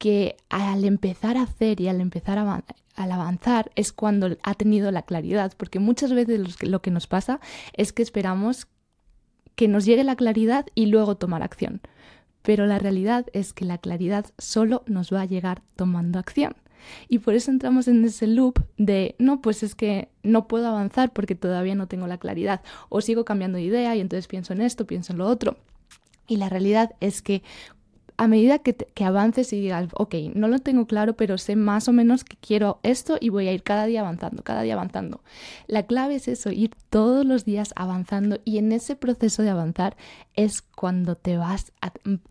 que 0.03 0.35
al 0.49 0.83
empezar 0.83 1.37
a 1.37 1.43
hacer 1.43 1.79
y 1.79 1.87
al 1.87 2.01
empezar 2.01 2.37
a, 2.37 2.65
al 2.97 3.11
avanzar 3.13 3.71
es 3.75 3.93
cuando 3.93 4.35
ha 4.43 4.53
tenido 4.53 4.91
la 4.91 5.03
claridad, 5.03 5.53
porque 5.55 5.79
muchas 5.79 6.11
veces 6.11 6.61
lo 6.61 6.81
que 6.81 6.91
nos 6.91 7.07
pasa 7.07 7.39
es 7.71 7.93
que 7.93 8.03
esperamos 8.03 8.67
que 9.55 9.69
nos 9.69 9.85
llegue 9.85 10.03
la 10.03 10.17
claridad 10.17 10.65
y 10.75 10.87
luego 10.87 11.15
tomar 11.15 11.41
acción. 11.41 11.79
Pero 12.41 12.65
la 12.65 12.79
realidad 12.79 13.27
es 13.31 13.53
que 13.53 13.63
la 13.63 13.77
claridad 13.77 14.25
solo 14.37 14.83
nos 14.87 15.13
va 15.13 15.21
a 15.21 15.25
llegar 15.25 15.61
tomando 15.77 16.19
acción. 16.19 16.53
Y 17.07 17.19
por 17.19 17.33
eso 17.33 17.49
entramos 17.49 17.87
en 17.87 18.03
ese 18.03 18.27
loop 18.27 18.59
de, 18.75 19.15
no, 19.19 19.41
pues 19.41 19.63
es 19.63 19.73
que 19.73 20.09
no 20.21 20.49
puedo 20.49 20.67
avanzar 20.67 21.13
porque 21.13 21.35
todavía 21.35 21.75
no 21.75 21.87
tengo 21.87 22.07
la 22.07 22.17
claridad. 22.17 22.59
O 22.89 22.99
sigo 22.99 23.23
cambiando 23.23 23.57
de 23.57 23.63
idea 23.63 23.95
y 23.95 24.01
entonces 24.01 24.27
pienso 24.27 24.51
en 24.51 24.59
esto, 24.59 24.85
pienso 24.85 25.13
en 25.13 25.19
lo 25.19 25.27
otro. 25.27 25.55
Y 26.27 26.35
la 26.35 26.49
realidad 26.49 26.91
es 26.99 27.21
que 27.21 27.41
a 28.17 28.27
medida 28.27 28.59
que, 28.59 28.75
que, 28.75 29.03
avances 29.05 29.51
y 29.53 29.61
digas, 29.61 29.87
ok, 29.93 30.15
no 30.35 30.47
lo 30.47 30.59
tengo 30.59 30.85
claro, 30.85 31.15
pero 31.15 31.37
sé 31.37 31.55
más 31.55 31.87
o 31.87 31.93
menos 31.93 32.23
que 32.23 32.37
quiero 32.37 32.79
esto 32.83 33.17
y 33.19 33.29
voy 33.29 33.47
a 33.47 33.53
ir 33.53 33.63
cada 33.63 33.85
día 33.85 34.01
avanzando, 34.01 34.43
cada 34.43 34.61
día 34.61 34.73
avanzando. 34.73 35.21
La 35.67 35.83
clave 35.83 36.15
es 36.15 36.27
eso, 36.27 36.51
ir 36.51 36.71
todos 36.89 37.25
los 37.25 37.45
días 37.45 37.73
avanzando 37.75 38.39
y 38.45 38.57
en 38.57 38.71
ese 38.71 38.95
proceso 38.95 39.43
de 39.43 39.49
avanzar 39.49 39.95
es 40.35 40.61
cuando 40.61 41.15
te, 41.15 41.37
vas 41.37 41.71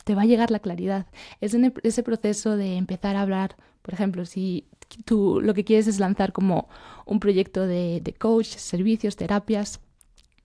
te 0.04 0.14
va 0.14 0.22
a 0.22 0.26
llegar 0.26 0.50
la 0.50 0.60
claridad. 0.60 1.06
Es 1.40 1.54
en 1.54 1.72
ese 1.82 2.02
proceso 2.02 2.56
de 2.56 2.76
empezar 2.76 3.16
a 3.16 3.22
hablar 3.22 3.56
por 3.82 3.94
ejemplo, 3.94 4.24
si 4.24 4.68
tú 5.04 5.40
lo 5.42 5.54
que 5.54 5.64
quieres 5.64 5.88
es 5.88 5.98
lanzar 5.98 6.32
como 6.32 6.68
un 7.04 7.20
proyecto 7.20 7.66
de, 7.66 8.14
coach, 8.18 8.46
servicios, 8.46 9.16
terapias, 9.16 9.80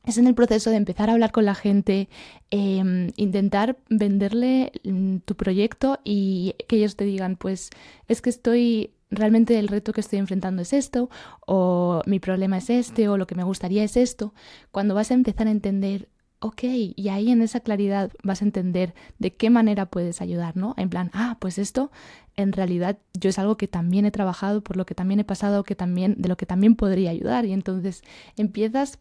es 0.08 0.18
en 0.18 0.26
el 0.26 0.36
proceso 0.36 0.70
de 0.70 0.78
empezar 0.78 1.10
a 1.10 1.14
hablar 1.14 1.32
con 1.32 1.46
la 1.46 1.54
gente, 1.54 2.08
em, 2.50 3.12
intentar 3.18 3.78
venderle 3.90 4.72
mm, 4.84 5.18
tu 5.26 5.36
proyecto 5.36 6.00
y 6.04 6.56
que 6.68 6.78
ellos 6.78 6.96
te 6.96 7.04
digan, 7.06 7.36
pues 7.36 7.70
es 8.08 8.22
que 8.22 8.30
estoy, 8.30 8.92
realmente 9.12 9.60
el 9.60 9.68
reto 9.68 9.92
que 9.92 10.02
estoy 10.02 10.20
enfrentando 10.20 10.62
es 10.62 10.74
esto, 10.74 11.10
o 11.46 12.02
mi 12.06 12.20
problema 12.20 12.58
es 12.58 12.70
este, 12.70 13.10
o 13.10 13.18
lo 13.18 13.28
que 13.28 13.36
me 13.36 13.44
gustaría 13.44 13.84
es 13.84 13.98
esto. 13.98 14.34
Cuando 14.72 14.96
vas 14.96 15.12
a 15.12 15.14
empezar 15.14 15.48
a 15.48 15.52
entender 15.52 16.08
ok, 16.40 16.64
y 16.96 17.10
ahí 17.10 17.32
en 17.32 17.42
esa 17.42 17.62
claridad 17.62 18.12
vas 18.24 18.42
a 18.42 18.46
entender 18.46 18.94
de 19.18 19.36
qué 19.36 19.50
manera 19.50 19.88
puedes 19.88 20.22
ayudar, 20.22 20.56
¿no? 20.56 20.76
En 20.78 20.90
plan, 20.90 21.10
ah, 21.14 21.38
pues 21.40 21.58
esto 21.58 21.92
en 22.36 22.54
realidad 22.54 23.00
yo 23.20 23.30
es 23.30 23.40
algo 23.40 23.58
que 23.58 23.68
también 23.68 24.06
he 24.06 24.12
trabajado, 24.12 24.62
por 24.62 24.78
lo 24.78 24.86
que 24.86 24.94
también 24.96 25.20
he 25.20 25.24
pasado, 25.24 25.64
que 25.64 25.76
también, 25.76 26.16
de 26.20 26.30
lo 26.30 26.38
que 26.38 26.46
también 26.46 26.76
podría 26.76 27.10
ayudar. 27.10 27.46
Y 27.46 27.54
entonces 27.54 28.04
empiezas 28.38 29.00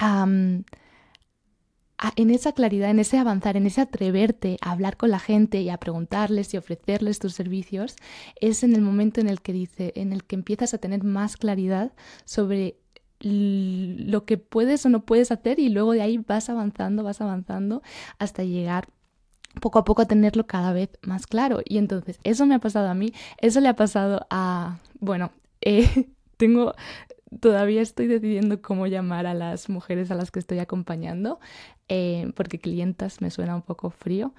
en 0.00 0.64
esa 2.30 2.52
claridad, 2.52 2.90
en 2.90 2.98
ese 2.98 3.18
avanzar, 3.18 3.56
en 3.56 3.66
ese 3.66 3.80
atreverte 3.80 4.56
a 4.60 4.72
hablar 4.72 4.96
con 4.96 5.10
la 5.10 5.18
gente 5.18 5.60
y 5.60 5.70
a 5.70 5.78
preguntarles 5.78 6.54
y 6.54 6.56
ofrecerles 6.56 7.18
tus 7.18 7.34
servicios, 7.34 7.96
es 8.40 8.62
en 8.62 8.74
el 8.74 8.82
momento 8.82 9.20
en 9.20 9.28
el 9.28 9.40
que 9.40 9.52
dice, 9.52 9.92
en 9.96 10.12
el 10.12 10.24
que 10.24 10.36
empiezas 10.36 10.74
a 10.74 10.78
tener 10.78 11.04
más 11.04 11.36
claridad 11.36 11.92
sobre 12.24 12.76
lo 13.20 14.24
que 14.24 14.38
puedes 14.38 14.86
o 14.86 14.88
no 14.88 15.04
puedes 15.04 15.32
hacer 15.32 15.58
y 15.58 15.70
luego 15.70 15.92
de 15.92 16.02
ahí 16.02 16.18
vas 16.18 16.48
avanzando, 16.48 17.02
vas 17.02 17.20
avanzando 17.20 17.82
hasta 18.18 18.44
llegar 18.44 18.88
poco 19.60 19.78
a 19.78 19.84
poco 19.84 20.02
a 20.02 20.06
tenerlo 20.06 20.46
cada 20.46 20.72
vez 20.72 20.90
más 21.02 21.26
claro. 21.26 21.60
Y 21.64 21.78
entonces, 21.78 22.20
eso 22.22 22.46
me 22.46 22.54
ha 22.54 22.58
pasado 22.60 22.88
a 22.88 22.94
mí, 22.94 23.12
eso 23.38 23.60
le 23.60 23.68
ha 23.68 23.74
pasado 23.74 24.26
a, 24.30 24.78
bueno, 25.00 25.32
eh, 25.60 26.08
tengo, 26.36 26.74
todavía 27.40 27.82
estoy 27.82 28.06
decidiendo 28.06 28.62
cómo 28.62 28.86
llamar 28.86 29.26
a 29.26 29.34
las 29.34 29.68
mujeres 29.68 30.10
a 30.10 30.14
las 30.14 30.30
que 30.30 30.38
estoy 30.38 30.58
acompañando, 30.58 31.40
eh, 31.88 32.32
porque 32.34 32.58
clientas 32.58 33.20
me 33.20 33.30
suena 33.30 33.54
un 33.54 33.62
poco 33.62 33.90
frío. 33.90 34.34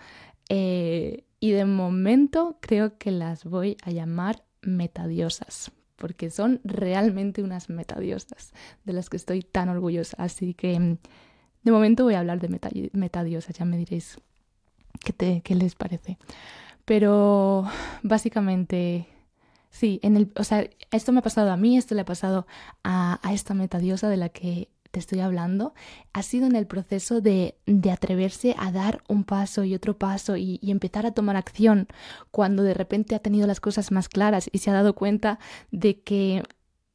Eh, 0.50 1.25
y 1.39 1.51
de 1.51 1.65
momento 1.65 2.58
creo 2.60 2.98
que 2.98 3.12
las 3.12 3.46
voy 3.46 3.77
a 3.84 3.91
llamar 3.91 4.43
metadiosas 4.62 5.72
porque 6.00 6.31
son 6.31 6.62
realmente 6.63 7.43
unas 7.43 7.69
metadiosas 7.69 8.53
de 8.86 8.93
las 8.93 9.10
que 9.10 9.17
estoy 9.17 9.41
tan 9.41 9.69
orgullosa. 9.69 10.15
Así 10.17 10.53
que 10.53 10.79
mm, 10.79 10.98
de 11.63 11.72
momento 11.72 12.05
voy 12.05 12.15
a 12.15 12.19
hablar 12.19 12.39
de 12.39 12.89
metadiosas, 12.93 13.55
ya 13.55 13.65
me 13.65 13.77
diréis 13.77 14.17
qué, 15.03 15.13
te, 15.13 15.41
qué 15.41 15.55
les 15.55 15.75
parece. 15.75 16.17
Pero 16.86 17.67
básicamente, 18.01 19.08
sí, 19.69 19.99
en 20.03 20.17
el, 20.17 20.31
o 20.35 20.43
sea, 20.43 20.69
esto 20.91 21.11
me 21.11 21.19
ha 21.19 21.23
pasado 21.23 21.51
a 21.51 21.57
mí, 21.57 21.77
esto 21.77 21.95
le 21.95 22.01
ha 22.01 22.05
pasado 22.05 22.47
a, 22.83 23.19
a 23.27 23.33
esta 23.33 23.53
metadiosa 23.53 24.09
de 24.09 24.17
la 24.17 24.29
que 24.29 24.69
te 24.91 24.99
estoy 24.99 25.19
hablando, 25.19 25.73
ha 26.13 26.23
sido 26.23 26.47
en 26.47 26.55
el 26.55 26.65
proceso 26.65 27.21
de, 27.21 27.55
de 27.65 27.91
atreverse 27.91 28.55
a 28.57 28.71
dar 28.71 29.03
un 29.07 29.23
paso 29.23 29.63
y 29.63 29.75
otro 29.75 29.97
paso 29.97 30.35
y, 30.35 30.59
empezar 30.63 31.05
a 31.05 31.11
tomar 31.11 31.35
acción 31.35 31.88
cuando 32.31 32.63
de 32.63 32.73
repente 32.73 33.15
ha 33.15 33.19
tenido 33.19 33.47
las 33.47 33.59
cosas 33.59 33.91
más 33.91 34.09
claras 34.09 34.49
y 34.51 34.59
se 34.59 34.69
ha 34.69 34.73
dado 34.73 34.95
cuenta 34.95 35.39
de 35.71 36.01
que 36.01 36.43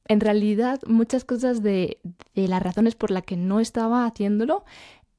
en 0.07 0.21
realidad 0.21 0.81
muchas 0.87 1.25
cosas 1.25 1.63
de, 1.63 1.99
de 2.35 2.49
las 2.49 2.63
razones 2.63 2.95
por 2.95 3.11
las 3.11 3.25
que 3.25 3.37
no 3.37 3.61
estaba 3.61 4.07
haciéndolo 4.07 4.65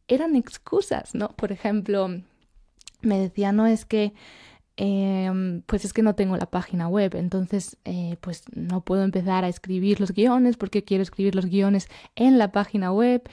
eran 0.07 0.35
excusas, 0.35 1.15
¿no? 1.15 1.29
Por 1.29 1.51
ejemplo, 1.51 2.09
me 3.01 3.19
decía, 3.19 3.51
no 3.51 3.67
es 3.67 3.85
que 3.85 4.13
Em, 4.77 5.61
pues 5.61 5.85
es 5.85 5.93
que 5.93 6.01
no 6.01 6.15
tengo 6.15 6.35
la 6.35 6.47
página 6.47 6.89
web, 6.89 7.15
entonces 7.15 7.77
eh, 7.85 8.17
pues 8.19 8.43
no 8.53 8.81
puedo 8.81 9.03
empezar 9.03 9.45
a 9.45 9.47
escribir 9.47 10.01
los 10.01 10.11
guiones 10.11 10.57
porque 10.57 10.83
quiero 10.83 11.01
escribir 11.01 11.33
los 11.33 11.45
guiones 11.45 11.87
en 12.15 12.37
la 12.37 12.51
página 12.51 12.91
web 12.91 13.23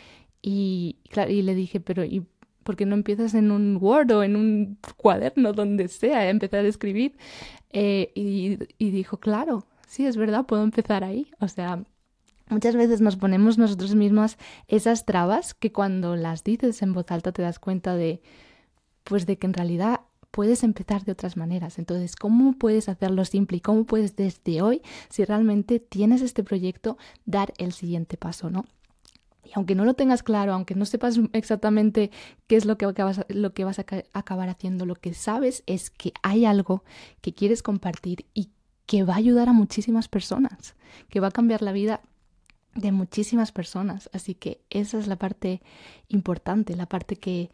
y, 0.41 0.99
y 1.29 1.43
le 1.43 1.55
dije, 1.57 1.81
pero 1.81 2.05
¿y 2.05 2.25
por 2.63 2.77
qué 2.77 2.87
no 2.87 2.95
empiezas 2.95 3.35
en 3.35 3.51
un 3.51 3.77
Word 3.81 4.13
o 4.13 4.23
en 4.23 4.37
un 4.37 4.79
cuaderno, 4.97 5.53
donde 5.53 5.89
sea, 5.89 6.21
a 6.21 6.29
empezar 6.29 6.65
a 6.65 6.69
escribir? 6.69 7.17
Eh, 7.71 8.13
y, 8.15 8.59
y 8.79 8.91
dijo, 8.91 9.19
claro, 9.19 9.67
sí, 9.89 10.07
es 10.07 10.17
verdad, 10.17 10.47
puedo 10.47 10.63
empezar 10.63 11.03
ahí. 11.03 11.33
O 11.41 11.49
sea, 11.49 11.83
Muchas 12.49 12.77
veces 12.77 13.01
nos 13.01 13.17
ponemos 13.17 13.57
nosotros 13.57 13.95
mismos 13.95 14.37
esas 14.69 15.07
trabas 15.07 15.55
que 15.55 15.73
cuando 15.73 16.17
las 16.17 16.45
dices 16.45 16.83
en 16.83 16.93
voz 16.93 17.11
alta 17.11 17.33
te 17.33 17.41
das 17.41 17.59
cuenta 17.59 17.97
de 17.97 18.21
pues 19.05 19.25
de 19.25 19.39
que 19.39 19.47
en 19.47 19.55
realidad 19.55 20.01
puedes 20.33 20.65
empezar 20.65 21.05
de 21.05 21.13
otras 21.13 21.37
maneras. 21.37 21.79
Entonces, 21.79 22.17
¿cómo 22.17 22.55
puedes 22.55 22.89
hacerlo 22.89 23.25
simple 23.25 23.59
y 23.59 23.61
cómo 23.61 23.85
puedes 23.85 24.17
desde 24.17 24.63
hoy, 24.63 24.83
si 25.09 25.25
realmente 25.25 25.79
tienes 25.79 26.23
este 26.23 26.43
proyecto, 26.43 26.99
dar 27.25 27.53
el 27.59 27.73
siguiente 27.73 28.17
paso, 28.17 28.51
¿no? 28.51 28.65
Y 29.45 29.51
aunque 29.55 29.75
no 29.75 29.85
lo 29.85 29.95
tengas 29.95 30.23
claro, 30.23 30.55
aunque 30.55 30.75
no 30.75 30.87
sepas 30.87 31.21
exactamente 31.33 32.11
qué 32.47 32.57
es 32.57 32.65
lo 32.65 32.79
que, 32.79 32.87
vas 32.87 33.19
a, 33.19 33.85
acabar 34.13 34.49
haciendo, 34.49 34.87
lo 34.87 34.95
que 34.95 35.15
sabes 35.15 35.63
es 35.67 35.91
que 35.91 36.13
hay 36.23 36.47
algo 36.47 36.83
que 37.21 37.35
quieres 37.35 37.63
compartir 37.63 38.25
y 38.35 38.51
que 38.87 39.05
va 39.05 39.15
a 39.15 39.19
ayudar 39.19 39.49
a 39.49 39.53
muchísimas 39.53 40.09
personas, 40.09 40.75
que 41.09 41.21
va 41.21 41.29
a 41.29 41.33
cambiar 41.33 41.63
la 41.63 41.73
vida 41.73 42.01
de 42.75 42.93
muchísimas 42.93 43.53
personas. 43.53 44.09
Así 44.13 44.35
que 44.35 44.63
esa 44.71 44.99
es 44.99 45.07
la 45.07 45.17
parte 45.17 45.61
importante, 46.09 46.75
la 46.75 46.87
parte 46.87 47.17
que, 47.17 47.51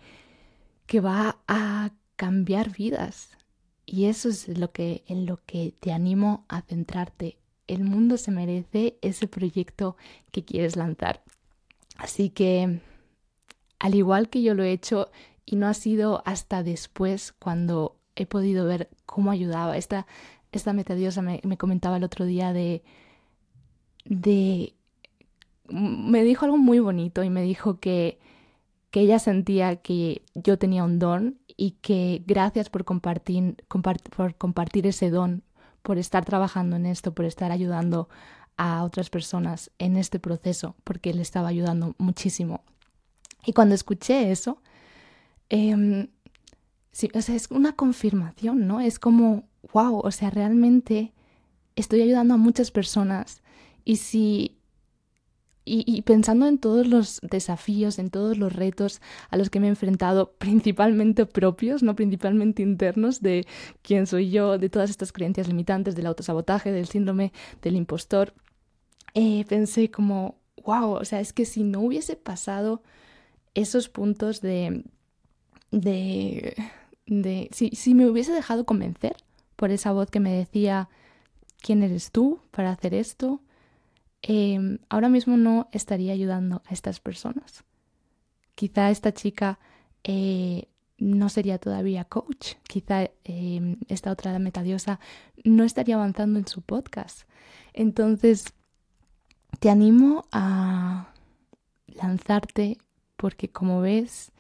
que 0.87 1.01
va 1.01 1.39
a 1.49 1.91
cambiar 2.19 2.71
vidas. 2.71 3.31
Y 3.87 4.05
eso 4.07 4.29
es 4.29 4.49
lo 4.59 4.73
que, 4.73 5.05
en 5.07 5.25
lo 5.25 5.39
que 5.47 5.73
te 5.81 5.93
animo 5.93 6.45
a 6.49 6.61
centrarte. 6.61 7.39
El 7.67 7.85
mundo 7.85 8.19
se 8.19 8.31
merece 8.31 8.99
ese 9.01 9.29
proyecto 9.29 9.97
que 10.31 10.45
quieres 10.45 10.77
lanzar. 10.77 11.23
Así 11.97 12.29
que, 12.29 12.81
al 13.79 13.95
igual 13.95 14.29
que 14.29 14.43
yo 14.43 14.55
lo 14.55 14.65
he 14.65 14.73
hecho, 14.73 15.09
y 15.47 15.57
no 15.57 15.69
ha 15.69 15.75
sido 15.75 16.23
hasta 16.27 16.63
después 16.63 17.33
cuando 17.39 17.97
he 18.17 18.27
podido 18.27 18.67
ver 18.67 18.91
cómo 19.07 19.31
ayudaba. 19.31 19.79
Esta, 19.79 20.07
esta 20.53 20.73
metadiosa 20.75 21.23
me, 21.23 21.41
me 21.45 21.57
comentaba 21.57 21.97
el 21.97 22.05
otro 22.05 22.27
día 22.27 22.53
de, 22.53 22.83
de... 24.05 24.75
Me 25.71 26.25
dijo 26.25 26.45
algo 26.45 26.59
muy 26.59 26.81
bonito 26.81 27.23
y 27.23 27.31
me 27.31 27.43
dijo 27.43 27.79
que 27.79 28.19
que 28.91 29.01
ella 29.01 29.19
sentía 29.19 29.77
que 29.77 30.23
yo 30.35 30.59
tenía 30.59 30.85
un 30.85 30.99
don 30.99 31.38
y 31.59 31.73
que 31.83 32.23
gracias 32.25 32.71
por 32.71 32.87
compartir, 32.87 33.57
por 33.69 34.35
compartir 34.37 34.87
ese 34.87 35.11
don 35.11 35.43
por 35.83 35.99
estar 35.99 36.25
trabajando 36.25 36.77
en 36.77 36.87
esto, 36.87 37.15
por 37.15 37.25
estar 37.25 37.51
ayudando 37.51 38.09
a 38.57 38.85
otras 38.85 39.11
personas 39.11 39.71
en 39.79 39.97
este 39.97 40.19
proceso, 40.19 40.75
porque 40.85 41.15
le 41.15 41.23
estaba 41.23 41.49
ayudando 41.49 41.95
muchísimo. 41.99 42.63
Y 43.47 43.53
cuando 43.53 43.75
escuché 43.75 44.31
eso, 44.31 44.61
sea, 45.49 47.35
es 47.35 47.51
una 47.51 47.73
confirmación, 47.73 48.67
¿no? 48.67 48.81
Es 48.81 48.99
como, 48.99 49.49
wow, 49.73 49.99
o 49.99 50.11
sea, 50.11 50.31
realmente 50.31 51.13
estoy 51.75 52.03
ayudando 52.03 52.35
a 52.35 52.39
muchas 52.39 52.71
personas. 52.71 53.43
Y 53.85 53.97
si 53.97 54.58
y, 55.69 56.03
pensando 56.03 56.47
en 56.47 56.59
todos 56.59 56.87
los 56.87 57.21
desafíos, 57.23 57.99
en 57.99 58.11
todos 58.11 58.39
los 58.39 58.53
retos 58.53 59.01
a 59.31 59.37
los 59.37 59.51
que 59.51 59.61
me 59.61 59.67
he 59.67 59.71
enfrentado, 59.71 60.33
principalmente 60.39 61.27
propios, 61.27 61.83
no 61.83 61.95
principalmente 61.95 62.63
internos, 62.63 63.21
de 63.21 63.47
quién 63.83 64.07
soy 64.07 64.31
yo, 64.31 64.59
de 64.59 64.69
todas 64.69 64.91
estas 64.91 65.13
creencias 65.13 65.49
limitantes, 65.49 65.95
del 65.95 66.07
autosabotaje, 66.07 66.73
del 66.73 66.87
síndrome 66.87 67.33
del 67.63 67.77
impostor, 67.77 68.35
eh, 69.15 69.45
pensé 69.49 69.91
como, 69.91 70.37
wow, 70.65 70.93
o 70.93 71.05
sea, 71.05 71.21
es 71.21 71.33
que 71.33 71.45
si 71.45 71.63
no 71.65 71.81
hubiese 71.81 72.17
pasado 72.17 72.83
esos 73.55 73.89
puntos 73.89 74.41
de... 74.41 74.85
de, 75.71 76.57
de 77.07 77.49
si, 77.53 77.71
si 77.71 77.95
me 77.95 78.09
hubiese 78.09 78.33
dejado 78.33 78.65
convencer 78.65 79.17
por 79.57 79.71
esa 79.71 79.93
voz 79.93 80.11
que 80.11 80.21
me 80.21 80.33
decía, 80.33 80.89
¿quién 81.61 81.83
eres 81.83 82.13
tú 82.13 82.41
para 82.51 82.71
hacer 82.71 82.95
esto? 82.95 83.41
Em, 84.23 84.79
ahora 84.89 85.09
mismo 85.09 85.37
no 85.37 85.69
estaría 85.73 86.13
ayudando 86.13 86.63
a 86.67 86.73
estas 86.73 87.01
personas. 87.01 87.65
Quizá 88.55 88.91
esta 88.91 89.13
chica 89.13 89.59
eh, 90.05 90.69
no 90.99 91.29
sería 91.29 91.59
todavía 91.59 92.05
coach, 92.05 92.55
quizá 92.67 93.11
em, 93.25 93.77
esta 93.89 94.11
otra 94.11 94.37
metadiosa 94.39 94.99
no 95.45 95.65
estaría 95.65 95.95
avanzando 95.95 96.39
en 96.39 96.47
su 96.49 96.63
podcast. 96.63 97.23
Entonces, 97.73 98.53
te 99.61 99.71
animo 99.71 100.27
a 100.33 101.13
lanzarte 101.87 102.79
porque 103.17 103.49
como 103.51 103.81
ves, 103.81 104.33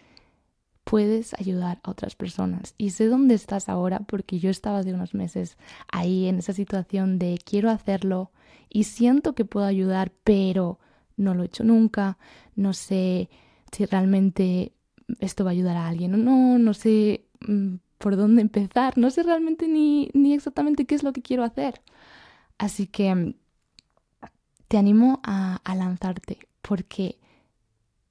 puedes 0.84 1.34
ayudar 1.34 1.80
a 1.82 1.90
otras 1.90 2.14
personas. 2.16 2.74
Y 2.78 2.90
sé 2.90 3.06
dónde 3.06 3.34
estás 3.34 3.68
ahora 3.68 4.00
porque 4.00 4.38
yo 4.38 4.48
estaba 4.48 4.78
hace 4.78 4.94
unos 4.94 5.14
meses 5.14 5.58
ahí 5.92 6.26
en 6.28 6.38
esa 6.38 6.52
situación 6.52 7.18
de 7.18 7.38
quiero 7.44 7.70
hacerlo, 7.70 8.30
y 8.70 8.84
siento 8.84 9.34
que 9.34 9.44
puedo 9.44 9.66
ayudar, 9.66 10.12
pero 10.24 10.78
no 11.16 11.34
lo 11.34 11.42
he 11.42 11.46
hecho 11.46 11.64
nunca, 11.64 12.18
no 12.54 12.72
sé 12.72 13.28
si 13.72 13.84
realmente 13.86 14.72
esto 15.20 15.44
va 15.44 15.50
a 15.50 15.52
ayudar 15.52 15.76
a 15.76 15.88
alguien 15.88 16.14
o 16.14 16.16
no, 16.16 16.58
no 16.58 16.74
sé 16.74 17.24
mm, 17.40 17.76
por 17.98 18.16
dónde 18.16 18.42
empezar, 18.42 18.96
no 18.98 19.10
sé 19.10 19.22
realmente 19.22 19.68
ni, 19.68 20.10
ni 20.14 20.34
exactamente 20.34 20.86
qué 20.86 20.94
es 20.94 21.02
lo 21.02 21.12
que 21.12 21.22
quiero 21.22 21.44
hacer. 21.44 21.80
Así 22.58 22.86
que 22.86 23.14
mm, 23.14 23.34
te 24.68 24.78
animo 24.78 25.20
a, 25.24 25.60
a 25.64 25.74
lanzarte 25.74 26.38
porque 26.62 27.18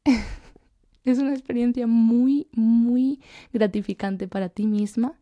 es 1.03 1.19
una 1.19 1.33
experiencia 1.33 1.87
muy, 1.87 2.47
muy 2.51 3.21
gratificante 3.53 4.27
para 4.27 4.49
ti 4.49 4.67
misma 4.67 5.16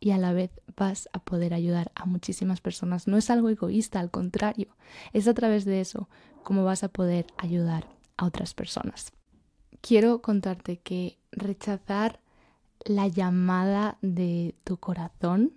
y 0.00 0.12
a 0.12 0.18
la 0.18 0.32
vez 0.32 0.50
vas 0.76 1.08
a 1.12 1.18
poder 1.18 1.52
ayudar 1.52 1.92
a 1.94 2.06
muchísimas 2.06 2.60
personas. 2.60 3.06
No 3.06 3.18
es 3.18 3.28
algo 3.28 3.50
egoísta, 3.50 4.00
al 4.00 4.10
contrario, 4.10 4.68
es 5.12 5.28
a 5.28 5.34
través 5.34 5.66
de 5.66 5.80
eso 5.80 6.08
como 6.42 6.64
vas 6.64 6.82
a 6.82 6.88
poder 6.88 7.26
ayudar 7.36 7.86
a 8.16 8.24
otras 8.24 8.54
personas. 8.54 9.12
Quiero 9.82 10.22
contarte 10.22 10.78
que 10.78 11.18
rechazar 11.32 12.20
la 12.84 13.08
llamada 13.08 13.98
de 14.00 14.54
tu 14.64 14.78
corazón 14.78 15.52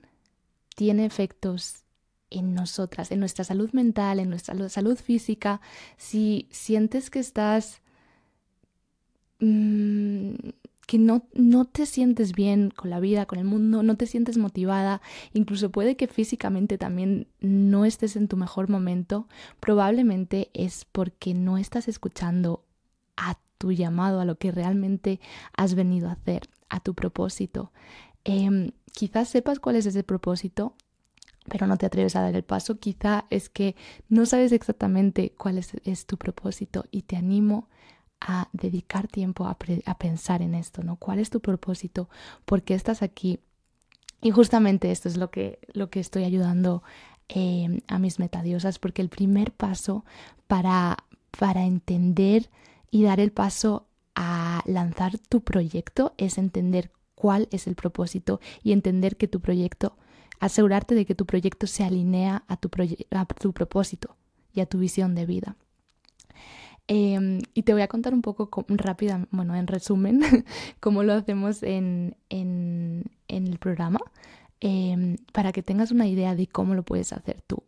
tiene 0.75 1.05
efectos 1.05 1.83
en 2.29 2.53
nosotras, 2.53 3.12
en 3.12 3.19
nuestra 3.19 3.45
salud 3.45 3.71
mental, 3.71 4.19
en 4.19 4.29
nuestra 4.29 4.69
salud 4.69 4.97
física. 4.97 5.62
Si 5.97 6.47
sientes 6.51 7.09
que 7.09 7.19
estás 7.19 7.81
mm, 9.39 10.33
que 10.87 10.99
no, 10.99 11.25
no 11.33 11.65
te 11.65 11.85
sientes 11.85 12.33
bien 12.33 12.71
con 12.71 12.89
la 12.89 12.99
vida, 12.99 13.25
con 13.25 13.39
el 13.39 13.45
mundo, 13.45 13.83
no 13.83 13.95
te 13.95 14.05
sientes 14.05 14.37
motivada, 14.37 15.01
incluso 15.33 15.71
puede 15.71 15.95
que 15.95 16.07
físicamente 16.07 16.77
también 16.77 17.27
no 17.39 17.86
estés 17.86 18.15
en 18.15 18.27
tu 18.27 18.38
mejor 18.38 18.69
momento, 18.69 19.27
probablemente 19.60 20.49
es 20.53 20.86
porque 20.86 21.34
no 21.34 21.58
estás 21.58 21.88
escuchando 21.88 22.65
a 23.15 23.38
tu 23.58 23.71
llamado, 23.71 24.19
a 24.19 24.25
lo 24.25 24.38
que 24.38 24.51
realmente 24.51 25.19
has 25.55 25.75
venido 25.75 26.10
a 26.10 26.13
hacer, 26.13 26.49
a 26.69 26.79
tu 26.79 26.93
propósito. 26.93 27.71
Em, 28.25 28.71
quizás 28.91 29.29
sepas 29.29 29.60
cuál 29.60 29.77
es 29.77 29.86
ese 29.86 30.03
propósito, 30.03 30.75
pero 31.49 31.67
no 31.67 31.77
te 31.77 31.86
atreves 31.86 32.15
a 32.15 32.21
dar 32.21 32.36
el 32.36 32.43
paso. 32.43 32.79
Quizá 32.79 33.25
es 33.29 33.49
que 33.49 33.75
no 34.10 34.25
sabes 34.25 34.51
exactamente 34.51 35.34
cuál 35.38 35.58
es, 35.58 35.73
es 35.84 36.05
tu 36.05 36.17
propósito 36.17 36.86
y 36.91 37.03
te 37.03 37.15
animo 37.15 37.69
a 38.25 38.47
dedicar 38.53 39.07
tiempo 39.07 39.45
a, 39.47 39.57
pensar 39.97 40.41
en 40.41 40.55
esto, 40.55 40.81
¿no? 40.81 40.95
¿Cuál 40.95 41.19
es 41.19 41.29
tu 41.29 41.41
propósito? 41.41 42.09
¿Por 42.45 42.63
qué 42.63 42.73
estás 42.73 43.03
aquí? 43.03 43.39
Y 44.21 44.31
justamente 44.31 44.91
esto 44.91 45.09
es 45.09 45.17
lo 45.17 45.29
que, 45.29 45.59
lo 45.73 45.89
que 45.89 45.99
estoy 45.99 46.23
ayudando 46.23 46.83
eh, 47.27 47.81
a 47.88 47.99
mis 47.99 48.19
metadiosas, 48.19 48.79
porque 48.79 49.01
el 49.01 49.09
primer 49.09 49.51
paso 49.51 50.05
para, 50.47 50.97
para 51.38 51.65
entender 51.65 52.49
y 52.91 53.03
dar 53.03 53.19
el 53.19 53.33
paso 53.33 53.88
a 54.15 54.63
lanzar 54.65 55.17
tu 55.17 55.41
proyecto 55.41 56.13
es 56.17 56.38
entender 56.38 56.91
cuál 57.15 57.49
es 57.51 57.67
el 57.67 57.75
propósito 57.75 58.39
y 58.63 58.71
entender 58.71 59.17
que 59.17 59.27
tu 59.27 59.41
proyecto, 59.41 59.97
asegurarte 60.39 60.95
de 60.95 61.05
que 61.05 61.15
tu 61.15 61.25
proyecto 61.25 61.67
se 61.67 61.83
alinea 61.83 62.43
a 62.47 62.55
tu, 62.55 62.69
a 63.12 63.25
tu 63.25 63.51
propósito 63.51 64.15
y 64.53 64.62
a 64.62 64.65
tu 64.65 64.77
visión 64.77 65.13
de 65.13 65.25
vida. 65.25 65.57
Em, 66.88 67.39
y 67.54 67.63
te 67.63 67.74
voy 67.74 67.82
a 67.82 67.88
contar 67.88 68.13
un 68.13 68.22
poco 68.22 68.50
rápida, 68.67 69.26
bueno, 69.32 69.56
en 69.56 69.67
resumen, 69.67 70.19
cómo 70.82 71.04
lo 71.04 71.13
hacemos 71.13 71.63
en, 71.63 72.15
en, 72.30 73.10
el 73.28 73.58
programa, 73.58 74.00
em, 74.60 75.17
para 75.32 75.52
que 75.54 75.63
tengas 75.63 75.91
una 75.91 76.08
idea 76.08 76.36
de 76.36 76.48
cómo 76.48 76.76
lo 76.76 76.84
puedes 76.84 77.13
hacer 77.13 77.41
tú. 77.48 77.63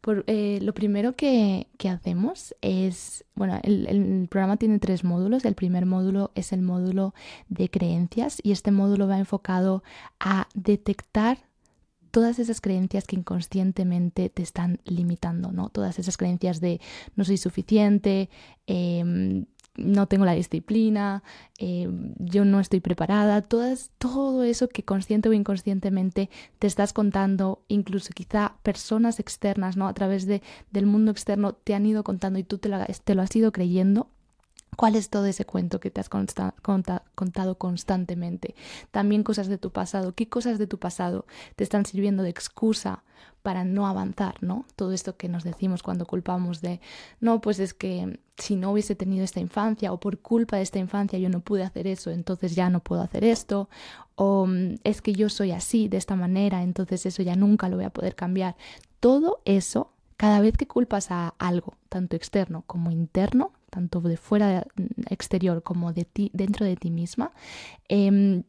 Por, 0.00 0.24
eh, 0.26 0.58
lo 0.62 0.72
primero 0.74 1.14
que, 1.14 1.68
que, 1.78 1.90
hacemos 1.90 2.54
es, 2.62 3.24
bueno, 3.34 3.60
el, 3.62 3.86
el, 3.86 4.28
programa 4.28 4.56
tiene 4.56 4.78
tres 4.78 5.04
módulos. 5.04 5.44
El 5.44 5.54
primer 5.54 5.84
módulo 5.84 6.32
es 6.34 6.52
el 6.52 6.62
módulo 6.62 7.14
de 7.48 7.68
creencias 7.68 8.40
y 8.42 8.52
este 8.52 8.70
módulo 8.70 9.06
va 9.06 9.18
enfocado 9.18 9.82
a 10.18 10.48
detectar 10.54 11.49
todas 12.10 12.38
esas 12.38 12.60
creencias 12.60 13.04
que 13.06 13.16
inconscientemente 13.16 14.28
te 14.28 14.42
están 14.42 14.80
limitando, 14.84 15.52
¿no? 15.52 15.68
Todas 15.68 15.98
esas 15.98 16.16
creencias 16.16 16.60
de 16.60 16.80
no 17.16 17.24
soy 17.24 17.36
suficiente, 17.36 18.28
em, 18.66 19.46
no 19.76 20.06
tengo 20.08 20.24
la 20.24 20.32
disciplina, 20.32 21.22
em, 21.58 22.14
yo 22.18 22.44
no 22.44 22.60
estoy 22.60 22.80
preparada, 22.80 23.40
todas, 23.42 23.90
todo 23.98 24.44
eso 24.44 24.68
que 24.68 24.84
consciente 24.84 25.28
o 25.28 25.32
inconscientemente 25.32 26.28
te 26.58 26.66
estás 26.66 26.92
contando, 26.92 27.62
incluso 27.68 28.10
quizá 28.14 28.56
personas 28.62 29.20
externas, 29.20 29.76
¿no? 29.76 29.88
A 29.88 29.94
través 29.94 30.26
de, 30.26 30.42
del 30.70 30.86
mundo 30.86 31.12
externo 31.12 31.54
te 31.54 31.74
han 31.74 31.86
ido 31.86 32.04
contando 32.04 32.38
y 32.38 32.44
tú 32.44 32.58
te 32.58 32.70
te 33.04 33.14
lo 33.14 33.22
has 33.22 33.36
ido 33.36 33.52
creyendo 33.52 34.08
¿Cuál 34.76 34.96
es 34.96 35.10
todo 35.10 35.26
ese 35.26 35.44
cuento 35.44 35.80
que 35.80 35.90
te 35.90 36.00
has 36.00 36.08
contado 36.08 37.54
constantemente? 37.58 38.54
También 38.90 39.22
cosas 39.22 39.48
de 39.48 39.58
tu 39.58 39.70
pasado. 39.72 40.14
¿Qué 40.14 40.28
cosas 40.28 40.58
de 40.58 40.66
tu 40.66 40.78
pasado 40.78 41.26
te 41.56 41.64
están 41.64 41.84
sirviendo 41.84 42.22
de 42.22 42.30
excusa 42.30 43.02
para 43.42 43.64
no 43.64 43.86
avanzar, 43.86 44.34
¿no? 44.42 44.66
Todo 44.76 44.92
esto 44.92 45.16
que 45.16 45.28
nos 45.28 45.44
decimos 45.44 45.82
cuando 45.82 46.06
culpamos 46.06 46.60
de, 46.60 46.80
no, 47.20 47.40
pues 47.40 47.58
es 47.58 47.74
que 47.74 48.20
si 48.36 48.56
no 48.56 48.72
hubiese 48.72 48.94
tenido 48.94 49.24
esta 49.24 49.40
infancia 49.40 49.92
o 49.92 50.00
por 50.00 50.18
culpa 50.18 50.56
de 50.56 50.62
esta 50.62 50.78
infancia 50.78 51.18
yo 51.18 51.28
no 51.30 51.40
pude 51.40 51.62
hacer 51.62 51.86
eso, 51.86 52.10
entonces 52.10 52.54
ya 52.54 52.68
no 52.70 52.80
puedo 52.80 53.02
hacer 53.02 53.24
esto, 53.24 53.68
o 54.14 54.46
mm, 54.46 54.76
es 54.84 55.00
que 55.00 55.12
yo 55.14 55.28
soy 55.28 55.52
así, 55.52 55.88
de 55.88 55.96
esta 55.96 56.16
manera, 56.16 56.62
entonces 56.62 57.06
eso 57.06 57.22
ya 57.22 57.36
nunca 57.36 57.68
lo 57.68 57.76
voy 57.76 57.86
a 57.86 57.90
poder 57.90 58.14
cambiar. 58.14 58.56
Todo 59.00 59.40
eso, 59.46 59.92
cada 60.16 60.40
vez 60.40 60.56
que 60.56 60.66
culpas 60.66 61.10
a 61.10 61.34
algo, 61.38 61.74
tanto 61.88 62.16
externo 62.16 62.64
como 62.66 62.90
interno, 62.90 63.52
tanto 63.70 64.00
de 64.00 64.16
fuera 64.16 64.66
exterior 65.08 65.62
como 65.62 65.92
de 65.92 66.06
dentro 66.32 66.66
de 66.66 66.76
ti 66.76 66.90
misma, 66.90 67.32
em, 67.88 68.42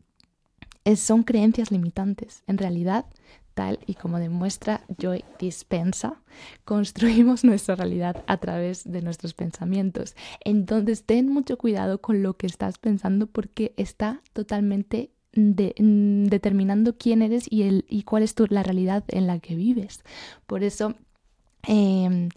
son 0.96 1.24
creencias 1.24 1.72
limitantes. 1.72 2.44
En 2.48 2.58
realidad, 2.58 3.06
tal 3.54 3.80
y 3.86 3.94
como 3.96 4.20
demuestra 4.20 4.82
Joy 4.98 5.24
Dispensa, 5.40 6.22
construimos 6.66 7.44
nuestra 7.44 7.76
realidad 7.76 8.24
a 8.28 8.38
través 8.38 8.90
de 8.90 9.02
nuestros 9.02 9.34
pensamientos. 9.34 10.16
Entonces, 10.44 11.04
ten 11.04 11.30
mucho 11.30 11.58
cuidado 11.58 12.02
con 12.02 12.24
lo 12.24 12.36
que 12.36 12.48
estás 12.48 12.78
pensando 12.78 13.28
porque 13.28 13.74
está 13.78 14.22
totalmente 14.34 15.12
determinando 15.34 16.98
quién 16.98 17.22
eres 17.22 17.46
y, 17.50 17.64
el, 17.64 17.86
y 17.88 18.04
cuál 18.04 18.24
es 18.24 18.36
tu, 18.36 18.48
la 18.50 18.64
realidad 18.64 19.04
en 19.08 19.28
la 19.28 19.40
que 19.40 19.56
vives. 19.56 20.04
Por 20.46 20.64
eso, 20.64 20.96
em, 21.64 22.30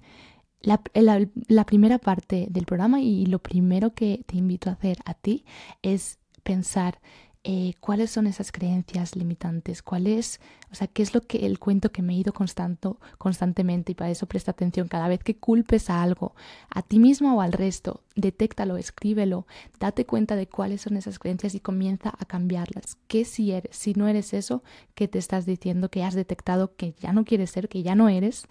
la, 0.65 1.65
primera 1.65 1.99
parte 1.99 2.47
del 2.51 2.65
programa 2.65 3.01
y 3.01 3.27
lo 3.27 3.39
primero 3.39 3.95
que 3.95 4.25
te 4.27 4.37
invito 4.37 4.71
a 4.71 4.75
hacer 4.75 4.99
a 5.05 5.15
ti 5.15 5.45
es 5.83 6.19
pensar 6.43 7.01
eh, 7.47 7.75
cuáles 7.81 8.11
son 8.11 8.27
esas 8.27 8.51
creencias 8.53 9.17
limitantes, 9.17 9.83
cuál 9.83 10.07
es, 10.07 10.41
o 10.73 10.75
sea, 10.75 10.87
qué 10.87 11.03
es 11.03 11.13
lo 11.13 11.21
que 11.21 11.45
el 11.45 11.59
cuento 11.59 11.93
que 11.93 12.01
me 12.01 12.15
he 12.15 12.17
ido 12.17 12.33
constando, 12.33 12.99
constantemente 13.19 13.93
y 13.93 13.95
para 13.95 14.11
eso 14.11 14.25
presta 14.25 14.53
atención 14.53 14.89
cada 14.89 15.09
vez 15.09 15.23
que 15.23 15.37
culpes 15.37 15.91
a 15.91 16.03
algo, 16.03 16.35
a 16.71 16.81
ti 16.81 16.99
mismo 16.99 17.37
o 17.37 17.43
al 17.43 17.53
resto, 17.53 18.01
detéctalo, 18.17 18.79
escríbelo, 18.79 19.47
date 19.79 20.07
cuenta 20.07 20.37
de 20.37 20.49
cuáles 20.49 20.81
son 20.81 20.97
esas 20.97 21.19
creencias 21.19 21.55
y 21.55 21.61
comienza 21.61 22.15
a 22.19 22.25
cambiarlas. 22.25 22.97
¿Qué 23.09 23.27
si 23.27 23.53
eres? 23.53 23.77
Si 23.77 23.93
no 23.93 24.09
eres 24.09 24.33
eso, 24.33 24.63
¿qué 24.95 25.07
te 25.07 25.19
estás 25.19 25.45
diciendo 25.45 25.91
que 25.91 26.03
has 26.03 26.15
detectado 26.15 26.75
que 26.77 26.95
ya 26.99 27.13
no 27.13 27.27
quieres 27.27 27.51
ser, 27.51 27.69
que 27.69 27.83
ya 27.83 27.95
no 27.95 28.09
eres? 28.09 28.47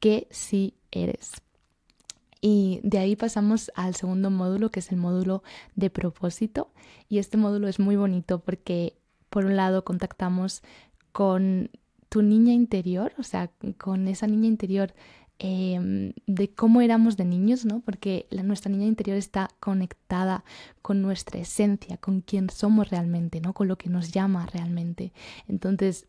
¿Qué 0.00 0.26
si 0.30 0.72
eres? 0.90 1.32
Y 2.40 2.80
de 2.82 2.98
ahí 2.98 3.16
pasamos 3.16 3.70
al 3.74 3.94
segundo 3.94 4.30
módulo, 4.30 4.70
que 4.70 4.80
es 4.80 4.92
el 4.92 4.98
módulo 4.98 5.42
de 5.74 5.90
propósito. 5.90 6.70
Y 7.08 7.18
este 7.18 7.36
módulo 7.36 7.68
es 7.68 7.80
muy 7.80 7.96
bonito 7.96 8.40
porque, 8.40 8.96
por 9.28 9.44
un 9.44 9.56
lado, 9.56 9.84
contactamos 9.84 10.62
con 11.12 11.70
tu 12.08 12.22
niña 12.22 12.52
interior, 12.52 13.12
o 13.18 13.22
sea, 13.22 13.50
con 13.76 14.08
esa 14.08 14.26
niña 14.26 14.46
interior 14.46 14.94
em, 15.40 16.12
de 16.26 16.50
cómo 16.54 16.80
éramos 16.80 17.16
de 17.16 17.24
niños, 17.24 17.64
¿no? 17.64 17.80
Porque 17.80 18.26
la, 18.30 18.42
nuestra 18.42 18.70
niña 18.70 18.86
interior 18.86 19.16
está 19.16 19.48
conectada 19.60 20.44
con 20.80 21.02
nuestra 21.02 21.40
esencia, 21.40 21.96
con 21.96 22.20
quién 22.20 22.50
somos 22.50 22.90
realmente, 22.90 23.40
¿no? 23.40 23.52
Con 23.52 23.68
lo 23.68 23.76
que 23.76 23.90
nos 23.90 24.12
llama 24.12 24.46
realmente. 24.46 25.12
Entonces, 25.48 26.06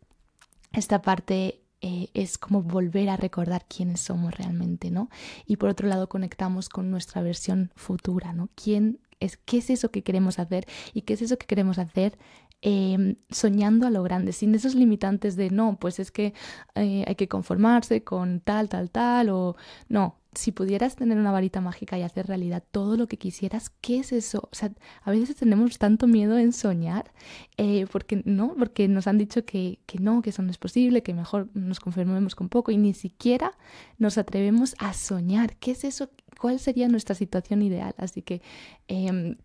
esta 0.72 1.02
parte 1.02 1.62
eh, 1.82 2.08
es 2.12 2.36
como 2.36 2.62
volver 2.62 3.08
a 3.08 3.16
recordar 3.16 3.64
quiénes 3.66 4.00
somos 4.00 4.34
realmente, 4.34 4.90
¿no? 4.90 5.08
Y 5.46 5.56
por 5.56 5.70
otro 5.70 5.88
lado 5.88 6.08
conectamos 6.08 6.68
con 6.68 6.90
nuestra 6.90 7.22
versión 7.22 7.72
futura, 7.74 8.32
¿no? 8.34 8.50
¿Quién 8.54 9.00
es, 9.18 9.38
¿Qué 9.38 9.58
es 9.58 9.70
eso 9.70 9.90
que 9.90 10.02
queremos 10.02 10.38
hacer? 10.38 10.66
¿Y 10.92 11.02
qué 11.02 11.14
es 11.14 11.22
eso 11.22 11.38
que 11.38 11.46
queremos 11.46 11.78
hacer 11.78 12.18
em, 12.62 13.16
soñando 13.30 13.86
a 13.86 13.90
lo 13.90 14.02
grande, 14.02 14.32
sin 14.32 14.54
esos 14.54 14.74
limitantes 14.74 15.36
de 15.36 15.50
no, 15.50 15.78
pues 15.80 15.98
es 15.98 16.10
que 16.10 16.34
eh, 16.74 17.04
hay 17.06 17.14
que 17.14 17.28
conformarse 17.28 18.04
con 18.04 18.40
tal, 18.40 18.68
tal, 18.68 18.90
tal, 18.90 19.30
o 19.30 19.56
no, 19.88 20.19
si 20.34 20.52
pudieras 20.52 20.96
tener 20.96 21.18
una 21.18 21.32
varita 21.32 21.60
mágica 21.60 21.98
y 21.98 22.02
hacer 22.02 22.26
realidad 22.26 22.62
todo 22.70 22.96
lo 22.96 23.08
que 23.08 23.16
quisieras, 23.16 23.70
¿qué 23.80 23.98
es 23.98 24.12
eso? 24.12 24.48
O 24.52 24.54
sea, 24.54 24.72
a 25.02 25.10
veces 25.10 25.36
tenemos 25.36 25.78
tanto 25.78 26.06
miedo 26.06 26.38
en 26.38 26.52
soñar, 26.52 27.12
eh, 27.56 27.86
porque 27.90 28.22
no, 28.24 28.54
porque 28.58 28.86
nos 28.88 29.06
han 29.06 29.18
dicho 29.18 29.44
que, 29.44 29.80
que, 29.86 29.98
no, 29.98 30.22
que 30.22 30.30
eso 30.30 30.42
no 30.42 30.50
es 30.50 30.58
posible, 30.58 31.02
que 31.02 31.14
mejor 31.14 31.48
nos 31.54 31.80
conformemos 31.80 32.34
con 32.34 32.48
poco 32.48 32.70
y 32.70 32.76
ni 32.76 32.94
siquiera 32.94 33.56
nos 33.98 34.18
atrevemos 34.18 34.76
a 34.78 34.92
soñar. 34.92 35.56
¿Qué 35.56 35.72
es 35.72 35.84
eso? 35.84 36.10
¿Cuál 36.38 36.60
sería 36.60 36.88
nuestra 36.88 37.14
situación 37.14 37.62
ideal? 37.62 37.94
Así 37.98 38.22
que 38.22 38.40
eh, 38.88 39.36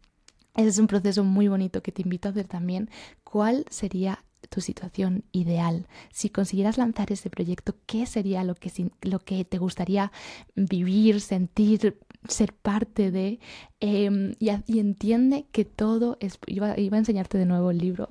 ese 0.55 0.67
es 0.69 0.79
un 0.79 0.87
proceso 0.87 1.23
muy 1.23 1.47
bonito 1.47 1.81
que 1.83 1.91
te 1.91 2.01
invito 2.01 2.27
a 2.27 2.31
hacer 2.31 2.47
también. 2.47 2.89
¿Cuál 3.23 3.65
sería 3.69 4.24
tu 4.47 4.62
situación 4.62 5.23
ideal. 5.31 5.88
Si 6.12 6.29
consiguieras 6.29 6.77
lanzar 6.77 7.12
ese 7.12 7.29
proyecto, 7.29 7.75
¿qué 7.86 8.05
sería 8.05 8.43
lo 8.43 8.55
que, 8.55 8.71
lo 9.01 9.19
que 9.19 9.45
te 9.45 9.58
gustaría 9.58 10.12
vivir, 10.55 11.21
sentir, 11.21 11.99
ser 12.27 12.53
parte 12.53 13.12
de? 13.12 13.39
Em, 13.79 14.34
y, 14.39 14.79
entiende 14.79 15.45
que 15.51 15.65
todo 15.65 16.17
es... 16.19 16.39
Iba, 16.47 16.71
a 16.71 16.77
enseñarte 16.77 17.38
de 17.38 17.45
nuevo 17.45 17.71
el 17.71 17.77
libro, 17.77 18.10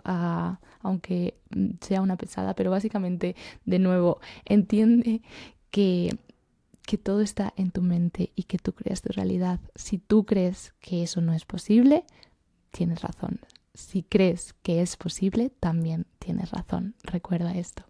aunque 0.80 1.38
sea 1.80 2.00
una 2.00 2.16
pesada, 2.16 2.54
pero 2.54 2.70
básicamente, 2.70 3.36
de 3.64 3.78
nuevo, 3.78 4.20
entiende 4.44 5.22
que 5.70 6.16
que 6.86 6.98
todo 6.98 7.22
está 7.22 7.54
en 7.56 7.70
tu 7.70 7.80
mente 7.80 8.30
y 8.36 8.42
que 8.42 8.58
tú 8.58 8.74
creas 8.74 9.00
tu 9.00 9.10
realidad. 9.10 9.58
Si 9.74 9.96
tú 9.96 10.26
crees 10.26 10.74
que 10.80 11.02
eso 11.02 11.22
no 11.22 11.32
es 11.32 11.46
posible, 11.46 12.04
tienes 12.72 13.00
razón 13.00 13.40
si 13.74 14.04
crees 14.04 14.54
que 14.62 14.80
es 14.80 14.96
posible, 14.96 15.50
también 15.50 16.06
tienes 16.18 16.50
razón. 16.50 16.94
Recuerda 17.02 17.54
esto. 17.54 17.84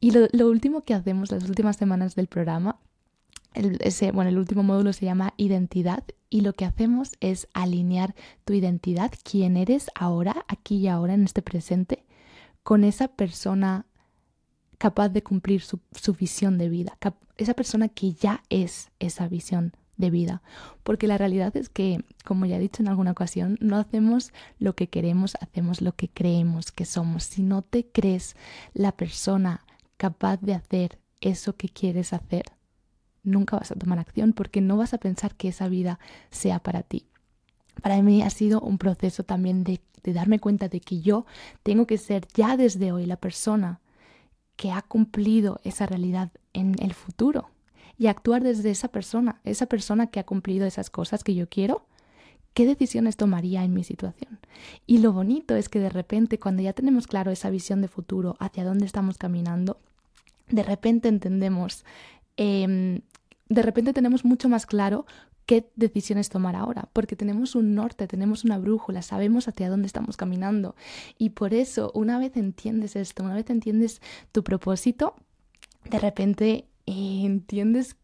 Y 0.00 0.12
lo, 0.12 0.48
último 0.48 0.82
que 0.82 0.94
hacemos 0.94 1.30
las 1.30 1.48
últimas 1.48 1.76
semanas 1.76 2.14
del 2.14 2.26
programa, 2.26 2.78
el, 3.54 3.78
bueno, 4.12 4.30
el 4.30 4.38
último 4.38 4.62
módulo 4.62 4.92
se 4.92 5.06
llama 5.06 5.34
identidad 5.36 6.04
y 6.28 6.42
lo 6.42 6.52
que 6.52 6.64
hacemos 6.64 7.12
es 7.20 7.48
alinear 7.54 8.14
tu 8.44 8.52
identidad, 8.52 9.12
quién 9.22 9.56
eres 9.56 9.90
ahora, 9.94 10.44
aquí 10.48 10.76
y 10.76 10.88
ahora, 10.88 11.14
en 11.14 11.24
este 11.24 11.42
presente, 11.42 12.04
con 12.62 12.84
esa 12.84 13.08
persona 13.08 13.86
capaz 14.78 15.08
de 15.08 15.22
cumplir 15.22 15.62
su, 15.62 15.80
su 15.92 16.12
visión 16.12 16.58
de 16.58 16.68
vida, 16.68 16.98
esa 17.36 17.54
persona 17.54 17.88
que 17.88 18.12
ya 18.12 18.42
es 18.50 18.90
esa 18.98 19.28
visión 19.28 19.72
de 19.96 20.10
vida. 20.10 20.42
Porque 20.82 21.06
la 21.06 21.18
realidad 21.18 21.56
es 21.56 21.68
que, 21.68 22.04
como 22.24 22.46
ya 22.46 22.56
he 22.56 22.60
dicho 22.60 22.82
en 22.82 22.88
alguna 22.88 23.12
ocasión, 23.12 23.58
no 23.60 23.76
hacemos 23.76 24.32
lo 24.58 24.74
que 24.74 24.88
queremos, 24.88 25.36
hacemos 25.40 25.80
lo 25.80 25.92
que 25.92 26.08
creemos 26.08 26.72
que 26.72 26.84
somos. 26.84 27.24
Si 27.24 27.42
no 27.42 27.62
te 27.62 27.86
crees 27.86 28.36
la 28.72 28.92
persona 28.92 29.64
capaz 29.96 30.40
de 30.40 30.54
hacer 30.54 30.98
eso 31.20 31.56
que 31.56 31.68
quieres 31.68 32.12
hacer, 32.12 32.44
nunca 33.22 33.56
vas 33.56 33.70
a 33.70 33.76
tomar 33.76 33.98
acción 33.98 34.32
porque 34.32 34.60
no 34.60 34.76
vas 34.76 34.94
a 34.94 34.98
pensar 34.98 35.34
que 35.34 35.48
esa 35.48 35.68
vida 35.68 35.98
sea 36.30 36.58
para 36.58 36.82
ti. 36.82 37.06
Para 37.82 38.00
mí 38.02 38.22
ha 38.22 38.30
sido 38.30 38.60
un 38.60 38.78
proceso 38.78 39.24
también 39.24 39.64
de, 39.64 39.80
de 40.02 40.12
darme 40.12 40.38
cuenta 40.38 40.68
de 40.68 40.80
que 40.80 41.00
yo 41.00 41.26
tengo 41.62 41.86
que 41.86 41.98
ser 41.98 42.26
ya 42.34 42.56
desde 42.56 42.92
hoy 42.92 43.06
la 43.06 43.16
persona 43.16 43.80
que 44.56 44.70
ha 44.70 44.82
cumplido 44.82 45.60
esa 45.64 45.86
realidad 45.86 46.30
en 46.52 46.76
el 46.80 46.94
futuro 46.94 47.53
y 47.98 48.06
actuar 48.08 48.42
desde 48.42 48.70
esa 48.70 48.88
persona, 48.88 49.40
esa 49.44 49.66
persona 49.66 50.08
que 50.08 50.20
ha 50.20 50.24
cumplido 50.24 50.66
esas 50.66 50.90
cosas 50.90 51.24
que 51.24 51.34
yo 51.34 51.48
quiero, 51.48 51.86
¿qué 52.54 52.66
decisiones 52.66 53.16
tomaría 53.16 53.64
en 53.64 53.74
mi 53.74 53.84
situación? 53.84 54.38
Y 54.86 54.98
lo 54.98 55.12
bonito 55.12 55.56
es 55.56 55.68
que 55.68 55.80
de 55.80 55.90
repente, 55.90 56.38
cuando 56.38 56.62
ya 56.62 56.72
tenemos 56.72 57.06
claro 57.06 57.30
esa 57.30 57.50
visión 57.50 57.82
de 57.82 57.88
futuro, 57.88 58.36
hacia 58.38 58.64
dónde 58.64 58.86
estamos 58.86 59.18
caminando, 59.18 59.78
de 60.48 60.62
repente 60.62 61.08
entendemos, 61.08 61.84
em, 62.36 63.00
de 63.48 63.62
repente 63.62 63.92
tenemos 63.92 64.24
mucho 64.24 64.48
más 64.48 64.66
claro 64.66 65.06
qué 65.46 65.70
decisiones 65.76 66.30
tomar 66.30 66.56
ahora, 66.56 66.88
porque 66.92 67.16
tenemos 67.16 67.54
un 67.54 67.74
norte, 67.74 68.06
tenemos 68.06 68.44
una 68.44 68.58
brújula, 68.58 69.02
sabemos 69.02 69.46
hacia 69.48 69.68
dónde 69.68 69.86
estamos 69.86 70.16
caminando. 70.16 70.74
Y 71.18 71.30
por 71.30 71.52
eso, 71.52 71.90
una 71.94 72.18
vez 72.18 72.36
entiendes 72.36 72.96
esto, 72.96 73.22
una 73.22 73.34
vez 73.34 73.50
entiendes 73.50 74.00
tu 74.32 74.42
propósito, 74.42 75.14
de 75.90 75.98
repente 75.98 76.66
entiendes 76.86 77.96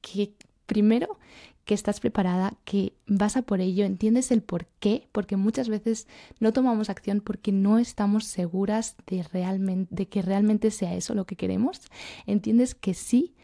que 0.00 0.34
primero 0.66 1.18
que 1.64 1.74
estás 1.74 2.00
preparada, 2.00 2.54
que 2.64 2.94
vas 3.06 3.36
a 3.36 3.42
por 3.42 3.60
ello, 3.60 3.84
entiendes 3.84 4.32
el 4.32 4.42
por 4.42 4.66
qué, 4.80 5.08
porque 5.12 5.36
muchas 5.36 5.68
veces 5.68 6.08
no 6.40 6.52
tomamos 6.52 6.90
acción 6.90 7.20
porque 7.20 7.52
no 7.52 7.78
estamos 7.78 8.24
seguras 8.24 8.96
de, 9.06 9.22
realmente, 9.22 9.94
de 9.94 10.08
que 10.08 10.22
realmente 10.22 10.70
sea 10.70 10.94
eso 10.94 11.14
lo 11.14 11.24
que 11.24 11.36
queremos. 11.36 11.80
Entiendes 12.26 12.74
que 12.74 12.94
sí, 12.94 13.34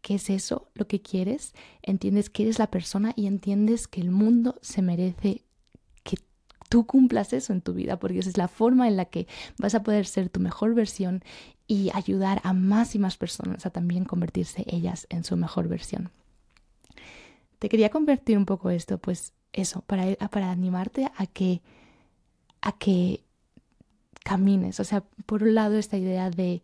que 0.00 0.16
es 0.16 0.30
eso 0.30 0.70
lo 0.74 0.88
que 0.88 1.02
quieres, 1.02 1.54
entiendes 1.82 2.30
que 2.30 2.44
eres 2.44 2.58
la 2.58 2.70
persona 2.70 3.12
y 3.14 3.26
entiendes 3.26 3.86
que 3.86 4.00
el 4.00 4.10
mundo 4.10 4.58
se 4.60 4.82
merece 4.82 5.44
tú 6.68 6.86
cumplas 6.86 7.32
eso 7.32 7.52
en 7.52 7.60
tu 7.60 7.74
vida, 7.74 7.98
porque 7.98 8.18
esa 8.18 8.30
es 8.30 8.36
la 8.36 8.48
forma 8.48 8.88
en 8.88 8.96
la 8.96 9.06
que 9.06 9.26
vas 9.58 9.74
a 9.74 9.82
poder 9.82 10.06
ser 10.06 10.28
tu 10.28 10.40
mejor 10.40 10.74
versión 10.74 11.22
y 11.66 11.90
ayudar 11.94 12.40
a 12.44 12.52
más 12.52 12.94
y 12.94 12.98
más 12.98 13.16
personas 13.16 13.66
a 13.66 13.70
también 13.70 14.04
convertirse 14.04 14.64
ellas 14.66 15.06
en 15.10 15.24
su 15.24 15.36
mejor 15.36 15.68
versión. 15.68 16.10
Te 17.58 17.68
quería 17.68 17.90
convertir 17.90 18.38
un 18.38 18.46
poco 18.46 18.70
esto, 18.70 18.98
pues 18.98 19.32
eso, 19.52 19.82
para, 19.82 20.14
para 20.28 20.50
animarte 20.50 21.10
a 21.16 21.26
que, 21.26 21.60
a 22.60 22.72
que 22.72 23.24
camines. 24.24 24.80
O 24.80 24.84
sea, 24.84 25.04
por 25.26 25.42
un 25.42 25.54
lado 25.54 25.76
esta 25.76 25.96
idea 25.96 26.30
de 26.30 26.62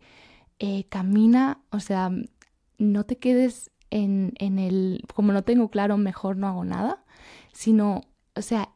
eh, 0.59 0.85
camina, 0.89 1.59
o 1.69 1.79
sea, 1.79 2.11
no 2.77 3.05
te 3.05 3.17
quedes 3.17 3.71
en, 3.91 4.33
en, 4.39 4.59
el, 4.59 5.03
como 5.13 5.33
no 5.33 5.43
tengo 5.43 5.69
claro, 5.69 5.97
mejor 5.97 6.37
no 6.37 6.47
hago 6.47 6.65
nada, 6.65 7.03
sino, 7.53 8.01
o 8.35 8.41
sea, 8.41 8.69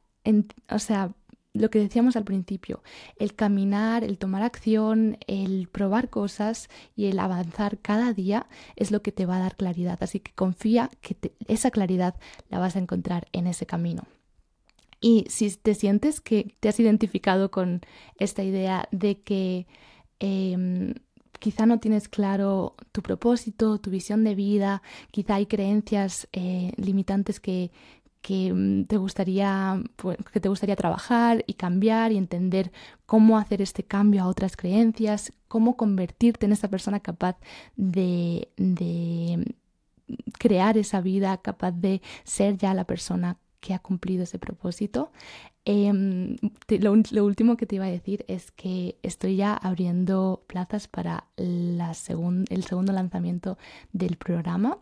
o 0.69 0.79
sea, 0.79 1.11
lo 1.53 1.69
que 1.69 1.79
decíamos 1.79 2.15
al 2.15 2.25
principio, 2.25 2.83
el 3.17 3.33
caminar, 3.33 4.03
el 4.03 4.17
tomar 4.17 4.43
acción, 4.43 5.17
el 5.27 5.67
probar 5.67 6.09
cosas 6.09 6.69
y 6.95 7.05
el 7.05 7.19
avanzar 7.19 7.79
cada 7.79 8.13
día 8.13 8.47
es 8.75 8.91
lo 8.91 9.01
que 9.01 9.11
te 9.11 9.25
va 9.25 9.37
a 9.37 9.39
dar 9.39 9.55
claridad. 9.55 9.97
Así 10.01 10.19
que 10.19 10.31
confía 10.33 10.89
que 11.01 11.17
esa 11.47 11.71
claridad 11.71 12.15
la 12.49 12.59
vas 12.59 12.75
a 12.75 12.79
encontrar 12.79 13.27
en 13.31 13.47
ese 13.47 13.65
camino. 13.65 14.03
Y 15.01 15.25
si 15.29 15.49
te 15.55 15.75
sientes 15.75 16.21
que 16.21 16.55
te 16.59 16.69
has 16.69 16.79
identificado 16.79 17.51
con 17.51 17.81
esta 18.17 18.43
idea 18.43 18.87
de 18.91 19.21
que 19.21 19.65
em, 20.19 20.93
quizá 21.39 21.65
no 21.65 21.79
tienes 21.79 22.09
claro 22.09 22.75
tu 22.91 23.01
propósito, 23.01 23.79
tu 23.79 23.89
visión 23.89 24.23
de 24.23 24.35
vida, 24.35 24.81
quizá 25.11 25.35
hay 25.35 25.45
creencias 25.45 26.27
eh, 26.33 26.73
limitantes 26.75 27.39
que, 27.39 27.71
que 28.21 28.53
mm, 28.53 28.85
te 28.85 28.97
gustaría 28.97 29.81
pues, 29.95 30.17
que 30.31 30.39
te 30.39 30.49
gustaría 30.49 30.75
trabajar 30.75 31.43
y 31.47 31.53
cambiar 31.53 32.11
y 32.11 32.17
entender 32.17 32.71
cómo 33.05 33.37
hacer 33.37 33.61
este 33.61 33.83
cambio 33.83 34.23
a 34.23 34.27
otras 34.27 34.55
creencias, 34.57 35.31
cómo 35.47 35.77
convertirte 35.77 36.45
en 36.45 36.51
esa 36.53 36.67
persona 36.69 36.99
capaz 36.99 37.37
de, 37.75 38.49
de 38.57 39.55
crear 40.37 40.77
esa 40.77 41.01
vida, 41.01 41.37
capaz 41.37 41.71
de 41.71 42.01
ser 42.23 42.57
ya 42.57 42.73
la 42.73 42.85
persona 42.85 43.37
que 43.59 43.73
ha 43.73 43.79
cumplido 43.79 44.23
ese 44.23 44.39
propósito. 44.39 45.11
Em, 45.65 46.37
lo, 46.79 47.23
último 47.23 47.57
que 47.57 47.65
te 47.65 47.75
iba 47.75 47.85
a 47.85 47.89
decir 47.89 48.25
es 48.27 48.51
que 48.51 48.97
estoy 49.03 49.35
ya 49.35 49.53
abriendo 49.53 50.43
plazas 50.47 50.87
para 50.87 51.25
la 51.35 51.89
el 52.49 52.63
segundo 52.63 52.93
lanzamiento 52.93 53.57
del 53.91 54.17
programa. 54.17 54.79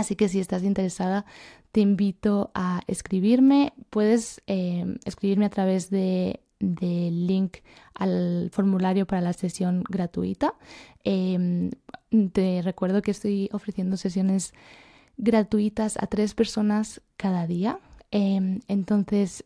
Así 0.00 0.16
que 0.16 0.28
si 0.28 0.40
estás 0.40 0.62
interesada, 0.62 1.26
te 1.72 1.80
invito 1.80 2.50
a 2.54 2.80
escribirme. 2.86 3.72
Puedes 3.90 4.42
em, 4.46 4.96
escribirme 5.04 5.44
a 5.46 5.50
través 5.50 5.90
de 5.90 6.40
del 6.60 7.26
link 7.26 7.58
al 7.94 8.50
formulario 8.52 9.06
para 9.06 9.22
la 9.22 9.32
sesión 9.32 9.82
gratuita. 9.88 10.54
Em, 11.04 11.70
te 12.32 12.60
recuerdo 12.62 13.00
que 13.00 13.10
estoy 13.10 13.48
ofreciendo 13.52 13.96
sesiones 13.96 14.52
gratuitas 15.16 15.96
a 15.96 16.06
tres 16.06 16.34
personas 16.34 17.00
cada 17.16 17.46
día. 17.46 17.78
entonces, 18.12 19.44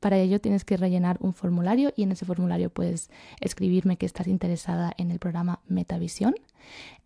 para 0.00 0.18
ello 0.18 0.40
tienes 0.40 0.64
que 0.64 0.76
rellenar 0.76 1.18
un 1.20 1.32
formulario 1.34 1.92
y 1.96 2.04
en 2.04 2.12
ese 2.12 2.24
formulario 2.24 2.70
puedes 2.70 3.10
escribirme 3.40 3.96
que 3.96 4.06
estás 4.06 4.28
interesada 4.28 4.92
en 4.96 5.10
el 5.10 5.18
programa 5.18 5.60
Metavisión. 5.66 6.34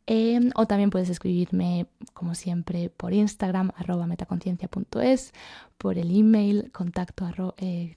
Em, 0.07 0.51
o 0.57 0.67
también 0.67 0.91
puedes 0.91 1.09
escribirme, 1.09 1.87
como 2.15 2.35
siempre, 2.35 2.91
por 2.91 3.13
Instagram, 3.13 3.71
arroba 3.77 4.07
metaconciencia.es, 4.07 5.33
por 5.79 5.99
el 5.99 6.17
email, 6.17 6.73
contacto, 6.73 7.55
eh, 7.59 7.97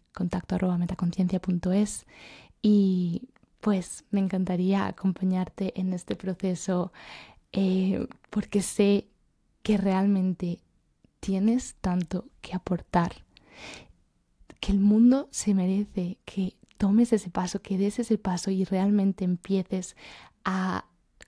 arroba 0.50 0.78
metaconciencia.es. 0.78 2.06
Y 2.62 3.30
pues 3.60 4.04
me 4.12 4.20
encantaría 4.20 4.88
acompañarte 4.88 5.80
en 5.80 5.94
este 5.94 6.16
proceso 6.16 6.92
eh, 7.52 8.08
porque 8.30 8.62
sé 8.62 9.08
que 9.62 9.78
realmente 9.78 10.60
tienes 11.20 11.76
tanto 11.76 12.26
que 12.42 12.54
aportar 12.54 13.24
que 14.60 14.72
el 14.72 14.80
mundo 14.80 15.30
se 15.32 15.54
merece 15.54 16.18
que 16.26 16.58
tomes 16.78 17.14
ese 17.14 17.30
paso, 17.30 17.62
que 17.62 17.78
des 17.78 18.00
ese 18.00 18.18
paso 18.18 18.52
y 18.52 18.66
realmente 18.66 19.24
empieces 19.24 19.96
a 20.44 20.86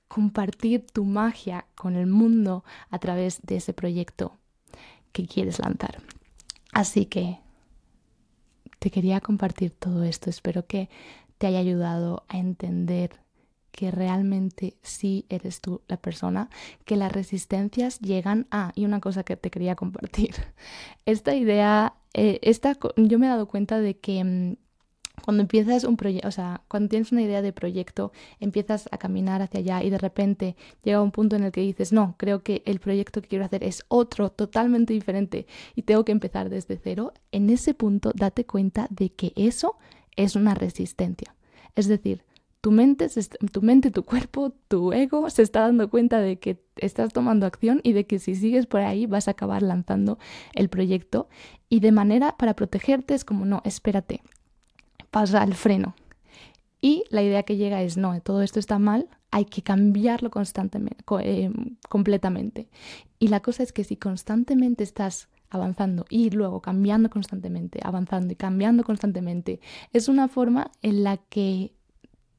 compartir 0.07 0.85
tu 0.85 1.05
magia 1.05 1.65
con 1.75 1.95
el 1.95 2.07
mundo 2.07 2.63
a 2.89 2.99
través 2.99 3.41
de 3.43 3.57
ese 3.57 3.73
proyecto 3.73 4.37
que 5.11 5.27
quieres 5.27 5.59
lanzar. 5.59 6.01
Así 6.73 7.05
que 7.05 7.39
te 8.79 8.91
quería 8.91 9.21
compartir 9.21 9.71
todo 9.71 10.03
esto. 10.03 10.29
Espero 10.29 10.65
que 10.67 10.89
te 11.37 11.47
haya 11.47 11.59
ayudado 11.59 12.25
a 12.27 12.37
entender 12.37 13.19
que 13.71 13.91
realmente 13.91 14.77
sí 14.83 15.25
eres 15.27 15.59
tú 15.59 15.81
la 15.87 15.97
persona, 15.97 16.49
que 16.85 16.95
las 16.95 17.11
resistencias 17.11 17.99
llegan 17.99 18.47
a, 18.49 18.71
y 18.73 18.85
una 18.85 19.01
cosa 19.01 19.23
que 19.23 19.35
te 19.35 19.51
quería 19.51 19.75
compartir, 19.75 20.33
esta 21.05 21.35
idea 21.35 21.93
eh, 22.17 22.39
esta, 22.43 22.77
yo 22.95 23.19
me 23.19 23.25
he 23.25 23.29
dado 23.29 23.45
cuenta 23.45 23.81
de 23.81 23.97
que 23.97 24.23
mm, 24.23 24.55
cuando 25.23 25.41
empiezas 25.41 25.83
un 25.83 25.97
proyecto, 25.97 26.27
o 26.27 26.31
sea, 26.31 26.61
cuando 26.67 26.89
tienes 26.89 27.11
una 27.11 27.21
idea 27.21 27.41
de 27.41 27.53
proyecto, 27.53 28.11
empiezas 28.39 28.87
a 28.91 28.97
caminar 28.97 29.41
hacia 29.41 29.59
allá 29.59 29.83
y 29.83 29.89
de 29.89 29.97
repente 29.97 30.55
llega 30.83 31.01
un 31.01 31.11
punto 31.11 31.35
en 31.35 31.43
el 31.43 31.51
que 31.51 31.61
dices, 31.61 31.93
no, 31.93 32.15
creo 32.17 32.43
que 32.43 32.63
el 32.65 32.79
proyecto 32.79 33.21
que 33.21 33.27
quiero 33.27 33.45
hacer 33.45 33.63
es 33.63 33.83
otro, 33.87 34.29
totalmente 34.31 34.93
diferente 34.93 35.47
y 35.75 35.83
tengo 35.83 36.05
que 36.05 36.11
empezar 36.11 36.49
desde 36.49 36.77
cero, 36.77 37.13
en 37.31 37.49
ese 37.49 37.73
punto 37.73 38.11
date 38.13 38.45
cuenta 38.45 38.87
de 38.89 39.11
que 39.11 39.33
eso 39.35 39.77
es 40.15 40.35
una 40.35 40.53
resistencia. 40.53 41.35
Es 41.75 41.87
decir, 41.87 42.23
tu 42.65 42.71
mente, 42.71 43.07
tu 43.51 43.61
mente, 43.61 43.91
tu 43.91 44.03
cuerpo, 44.03 44.51
tu 44.67 44.91
ego 44.91 45.29
se 45.29 45.43
está 45.43 45.61
dando 45.61 45.87
cuenta 45.87 46.19
de 46.19 46.39
que 46.39 46.63
estás 46.77 47.13
tomando 47.13 47.45
acción 47.45 47.79
y 47.83 47.93
de 47.93 48.07
que 48.07 48.17
si 48.17 48.33
sigues 48.33 48.65
por 48.65 48.81
ahí 48.81 49.05
vas 49.05 49.27
a 49.27 49.31
acabar 49.31 49.61
lanzando 49.61 50.17
el 50.55 50.67
proyecto. 50.67 51.29
Y 51.69 51.79
de 51.79 51.91
manera 51.91 52.35
para 52.39 52.55
protegerte 52.55 53.13
es 53.13 53.23
como, 53.23 53.45
no, 53.45 53.61
espérate, 53.65 54.21
pasa 55.15 55.41
al 55.41 55.53
freno. 55.53 55.95
Y 56.81 57.05
la 57.09 57.23
idea 57.23 57.43
que 57.43 57.55
llega 57.55 57.81
es, 57.81 57.95
no, 57.95 58.19
todo 58.19 58.41
esto 58.41 58.59
está 58.59 58.79
mal, 58.79 59.07
hay 59.31 59.45
que 59.45 59.61
cambiarlo 59.61 60.29
constantemente, 60.29 61.05
eh, 61.21 61.49
completamente. 61.87 62.67
Y 63.17 63.29
la 63.29 63.39
cosa 63.39 63.63
es 63.63 63.71
que 63.71 63.85
si 63.85 63.95
constantemente 63.95 64.83
estás 64.83 65.29
avanzando 65.49 66.05
y 66.09 66.31
luego 66.31 66.61
cambiando 66.61 67.09
constantemente, 67.09 67.79
avanzando 67.81 68.33
y 68.33 68.35
cambiando 68.35 68.83
constantemente, 68.83 69.61
es 69.93 70.09
una 70.09 70.27
forma 70.27 70.69
en 70.81 71.05
la 71.05 71.15
que 71.15 71.71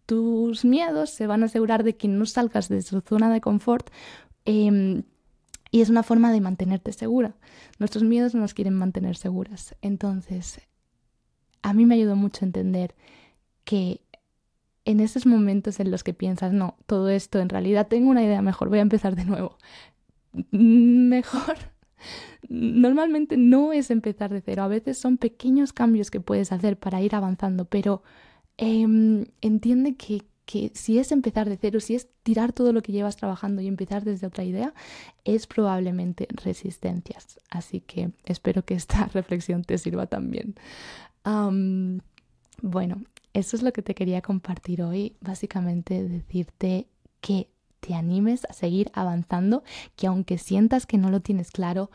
tus 0.04 0.66
miedos 0.66 1.08
se 1.08 1.26
van 1.26 1.44
a 1.44 1.46
asegurar 1.46 1.82
de 1.82 1.96
que 1.96 2.08
no 2.08 2.26
salgas 2.26 2.68
de 2.68 2.82
tu 2.82 3.00
zona 3.00 3.32
de 3.32 3.40
confort 3.40 3.88
em, 4.44 5.04
y 5.70 5.80
es 5.80 5.88
una 5.88 6.02
forma 6.02 6.30
de 6.30 6.42
mantenerte 6.42 6.92
segura. 6.92 7.36
Nuestros 7.78 8.04
miedos 8.04 8.34
no 8.34 8.42
nos 8.42 8.52
quieren 8.52 8.74
mantener 8.74 9.16
seguras. 9.16 9.74
Entonces, 9.80 10.60
a 11.66 11.72
mí 11.72 11.86
me 11.86 11.94
ayudó 11.96 12.16
mucho 12.16 12.44
a 12.44 12.46
entender 12.46 12.94
que 13.64 14.00
en 14.84 15.00
esos 15.00 15.26
momentos 15.26 15.80
en 15.80 15.90
los 15.90 16.04
que 16.04 16.14
piensas, 16.14 16.52
no, 16.52 16.76
todo 16.86 17.08
esto 17.08 17.40
en 17.40 17.48
realidad 17.48 17.88
tengo 17.88 18.10
una 18.10 18.22
idea 18.22 18.42
mejor, 18.42 18.68
voy 18.68 18.78
a 18.78 18.82
empezar 18.82 19.16
de 19.16 19.24
nuevo. 19.24 19.56
Mejor. 20.50 21.56
Normalmente 22.48 23.36
no 23.36 23.72
es 23.72 23.90
empezar 23.90 24.30
de 24.32 24.42
cero, 24.42 24.62
a 24.62 24.68
veces 24.68 24.98
son 24.98 25.16
pequeños 25.16 25.72
cambios 25.72 26.10
que 26.10 26.20
puedes 26.20 26.52
hacer 26.52 26.78
para 26.78 27.00
ir 27.00 27.14
avanzando, 27.14 27.64
pero 27.64 28.02
Em, 28.58 29.26
entiende 29.42 29.96
que, 29.96 30.22
que 30.46 30.70
si 30.74 30.98
es 30.98 31.12
empezar 31.12 31.48
de 31.48 31.58
cero, 31.58 31.80
si 31.80 31.94
es 31.94 32.08
tirar 32.22 32.52
todo 32.52 32.72
lo 32.72 32.82
que 32.82 32.92
llevas 32.92 33.16
trabajando 33.16 33.60
y 33.60 33.66
empezar 33.66 34.04
desde 34.04 34.26
otra 34.26 34.44
idea, 34.44 34.72
es 35.24 35.46
probablemente 35.46 36.26
resistencias. 36.30 37.38
Así 37.50 37.80
que 37.80 38.12
espero 38.24 38.64
que 38.64 38.74
esta 38.74 39.06
reflexión 39.12 39.62
te 39.62 39.76
sirva 39.78 40.06
también. 40.06 40.54
Bueno, 42.62 43.02
eso 43.32 43.56
es 43.56 43.62
lo 43.62 43.72
que 43.72 43.82
te 43.82 43.94
quería 43.94 44.22
compartir 44.22 44.82
hoy. 44.82 45.16
Básicamente 45.20 46.02
decirte 46.02 46.86
que 47.20 47.50
te 47.80 47.94
animes 47.94 48.44
a 48.46 48.52
seguir 48.52 48.90
avanzando, 48.94 49.62
que 49.94 50.06
aunque 50.06 50.38
sientas 50.38 50.86
que 50.86 50.98
no 50.98 51.10
lo 51.10 51.20
tienes 51.20 51.50
claro, 51.50 51.90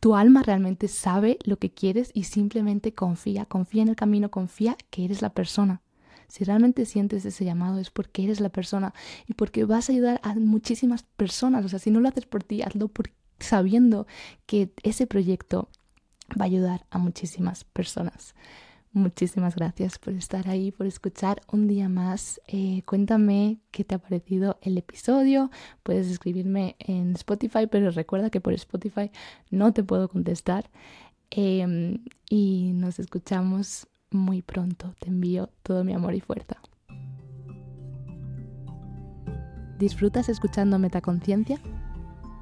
tu 0.00 0.14
alma 0.14 0.42
realmente 0.42 0.88
sabe 0.88 1.38
lo 1.44 1.58
que 1.58 1.70
quieres 1.70 2.10
y 2.14 2.24
simplemente 2.24 2.94
confía, 2.94 3.44
confía 3.44 3.82
en 3.82 3.88
el 3.88 3.96
camino, 3.96 4.30
confía 4.30 4.76
que 4.90 5.04
eres 5.04 5.22
la 5.22 5.30
persona. 5.30 5.82
Si 6.28 6.44
realmente 6.44 6.84
sientes 6.84 7.24
ese 7.24 7.44
llamado 7.44 7.78
es 7.78 7.90
porque 7.90 8.24
eres 8.24 8.40
la 8.40 8.50
persona 8.50 8.92
y 9.26 9.34
porque 9.34 9.64
vas 9.64 9.88
a 9.88 9.92
ayudar 9.92 10.20
a 10.22 10.34
muchísimas 10.34 11.02
personas. 11.02 11.64
O 11.64 11.68
sea, 11.68 11.78
si 11.78 11.90
no 11.90 12.00
lo 12.00 12.08
haces 12.08 12.26
por 12.26 12.44
ti, 12.44 12.62
hazlo 12.62 12.88
por, 12.88 13.10
sabiendo 13.40 14.06
que 14.46 14.70
ese 14.82 15.06
proyecto 15.06 15.70
va 16.38 16.44
a 16.44 16.46
ayudar 16.46 16.86
a 16.90 16.98
muchísimas 16.98 17.64
personas. 17.64 18.34
Muchísimas 18.92 19.54
gracias 19.54 19.98
por 19.98 20.14
estar 20.14 20.48
ahí, 20.48 20.72
por 20.72 20.86
escuchar 20.86 21.42
un 21.52 21.68
día 21.68 21.88
más. 21.88 22.40
Eh, 22.48 22.82
cuéntame 22.86 23.60
qué 23.70 23.84
te 23.84 23.94
ha 23.94 23.98
parecido 23.98 24.58
el 24.62 24.78
episodio. 24.78 25.50
Puedes 25.82 26.08
escribirme 26.08 26.74
en 26.78 27.14
Spotify, 27.14 27.66
pero 27.70 27.90
recuerda 27.90 28.30
que 28.30 28.40
por 28.40 28.54
Spotify 28.54 29.10
no 29.50 29.72
te 29.72 29.84
puedo 29.84 30.08
contestar. 30.08 30.70
Em, 31.30 32.04
y 32.30 32.72
nos 32.72 32.98
escuchamos 32.98 33.86
muy 34.10 34.40
pronto. 34.40 34.94
Te 34.98 35.08
envío 35.08 35.50
todo 35.62 35.84
mi 35.84 35.92
amor 35.92 36.14
y 36.14 36.20
fuerza. 36.20 36.56
¿Disfrutas 39.78 40.28
escuchando 40.28 40.78
Metaconciencia? 40.78 41.60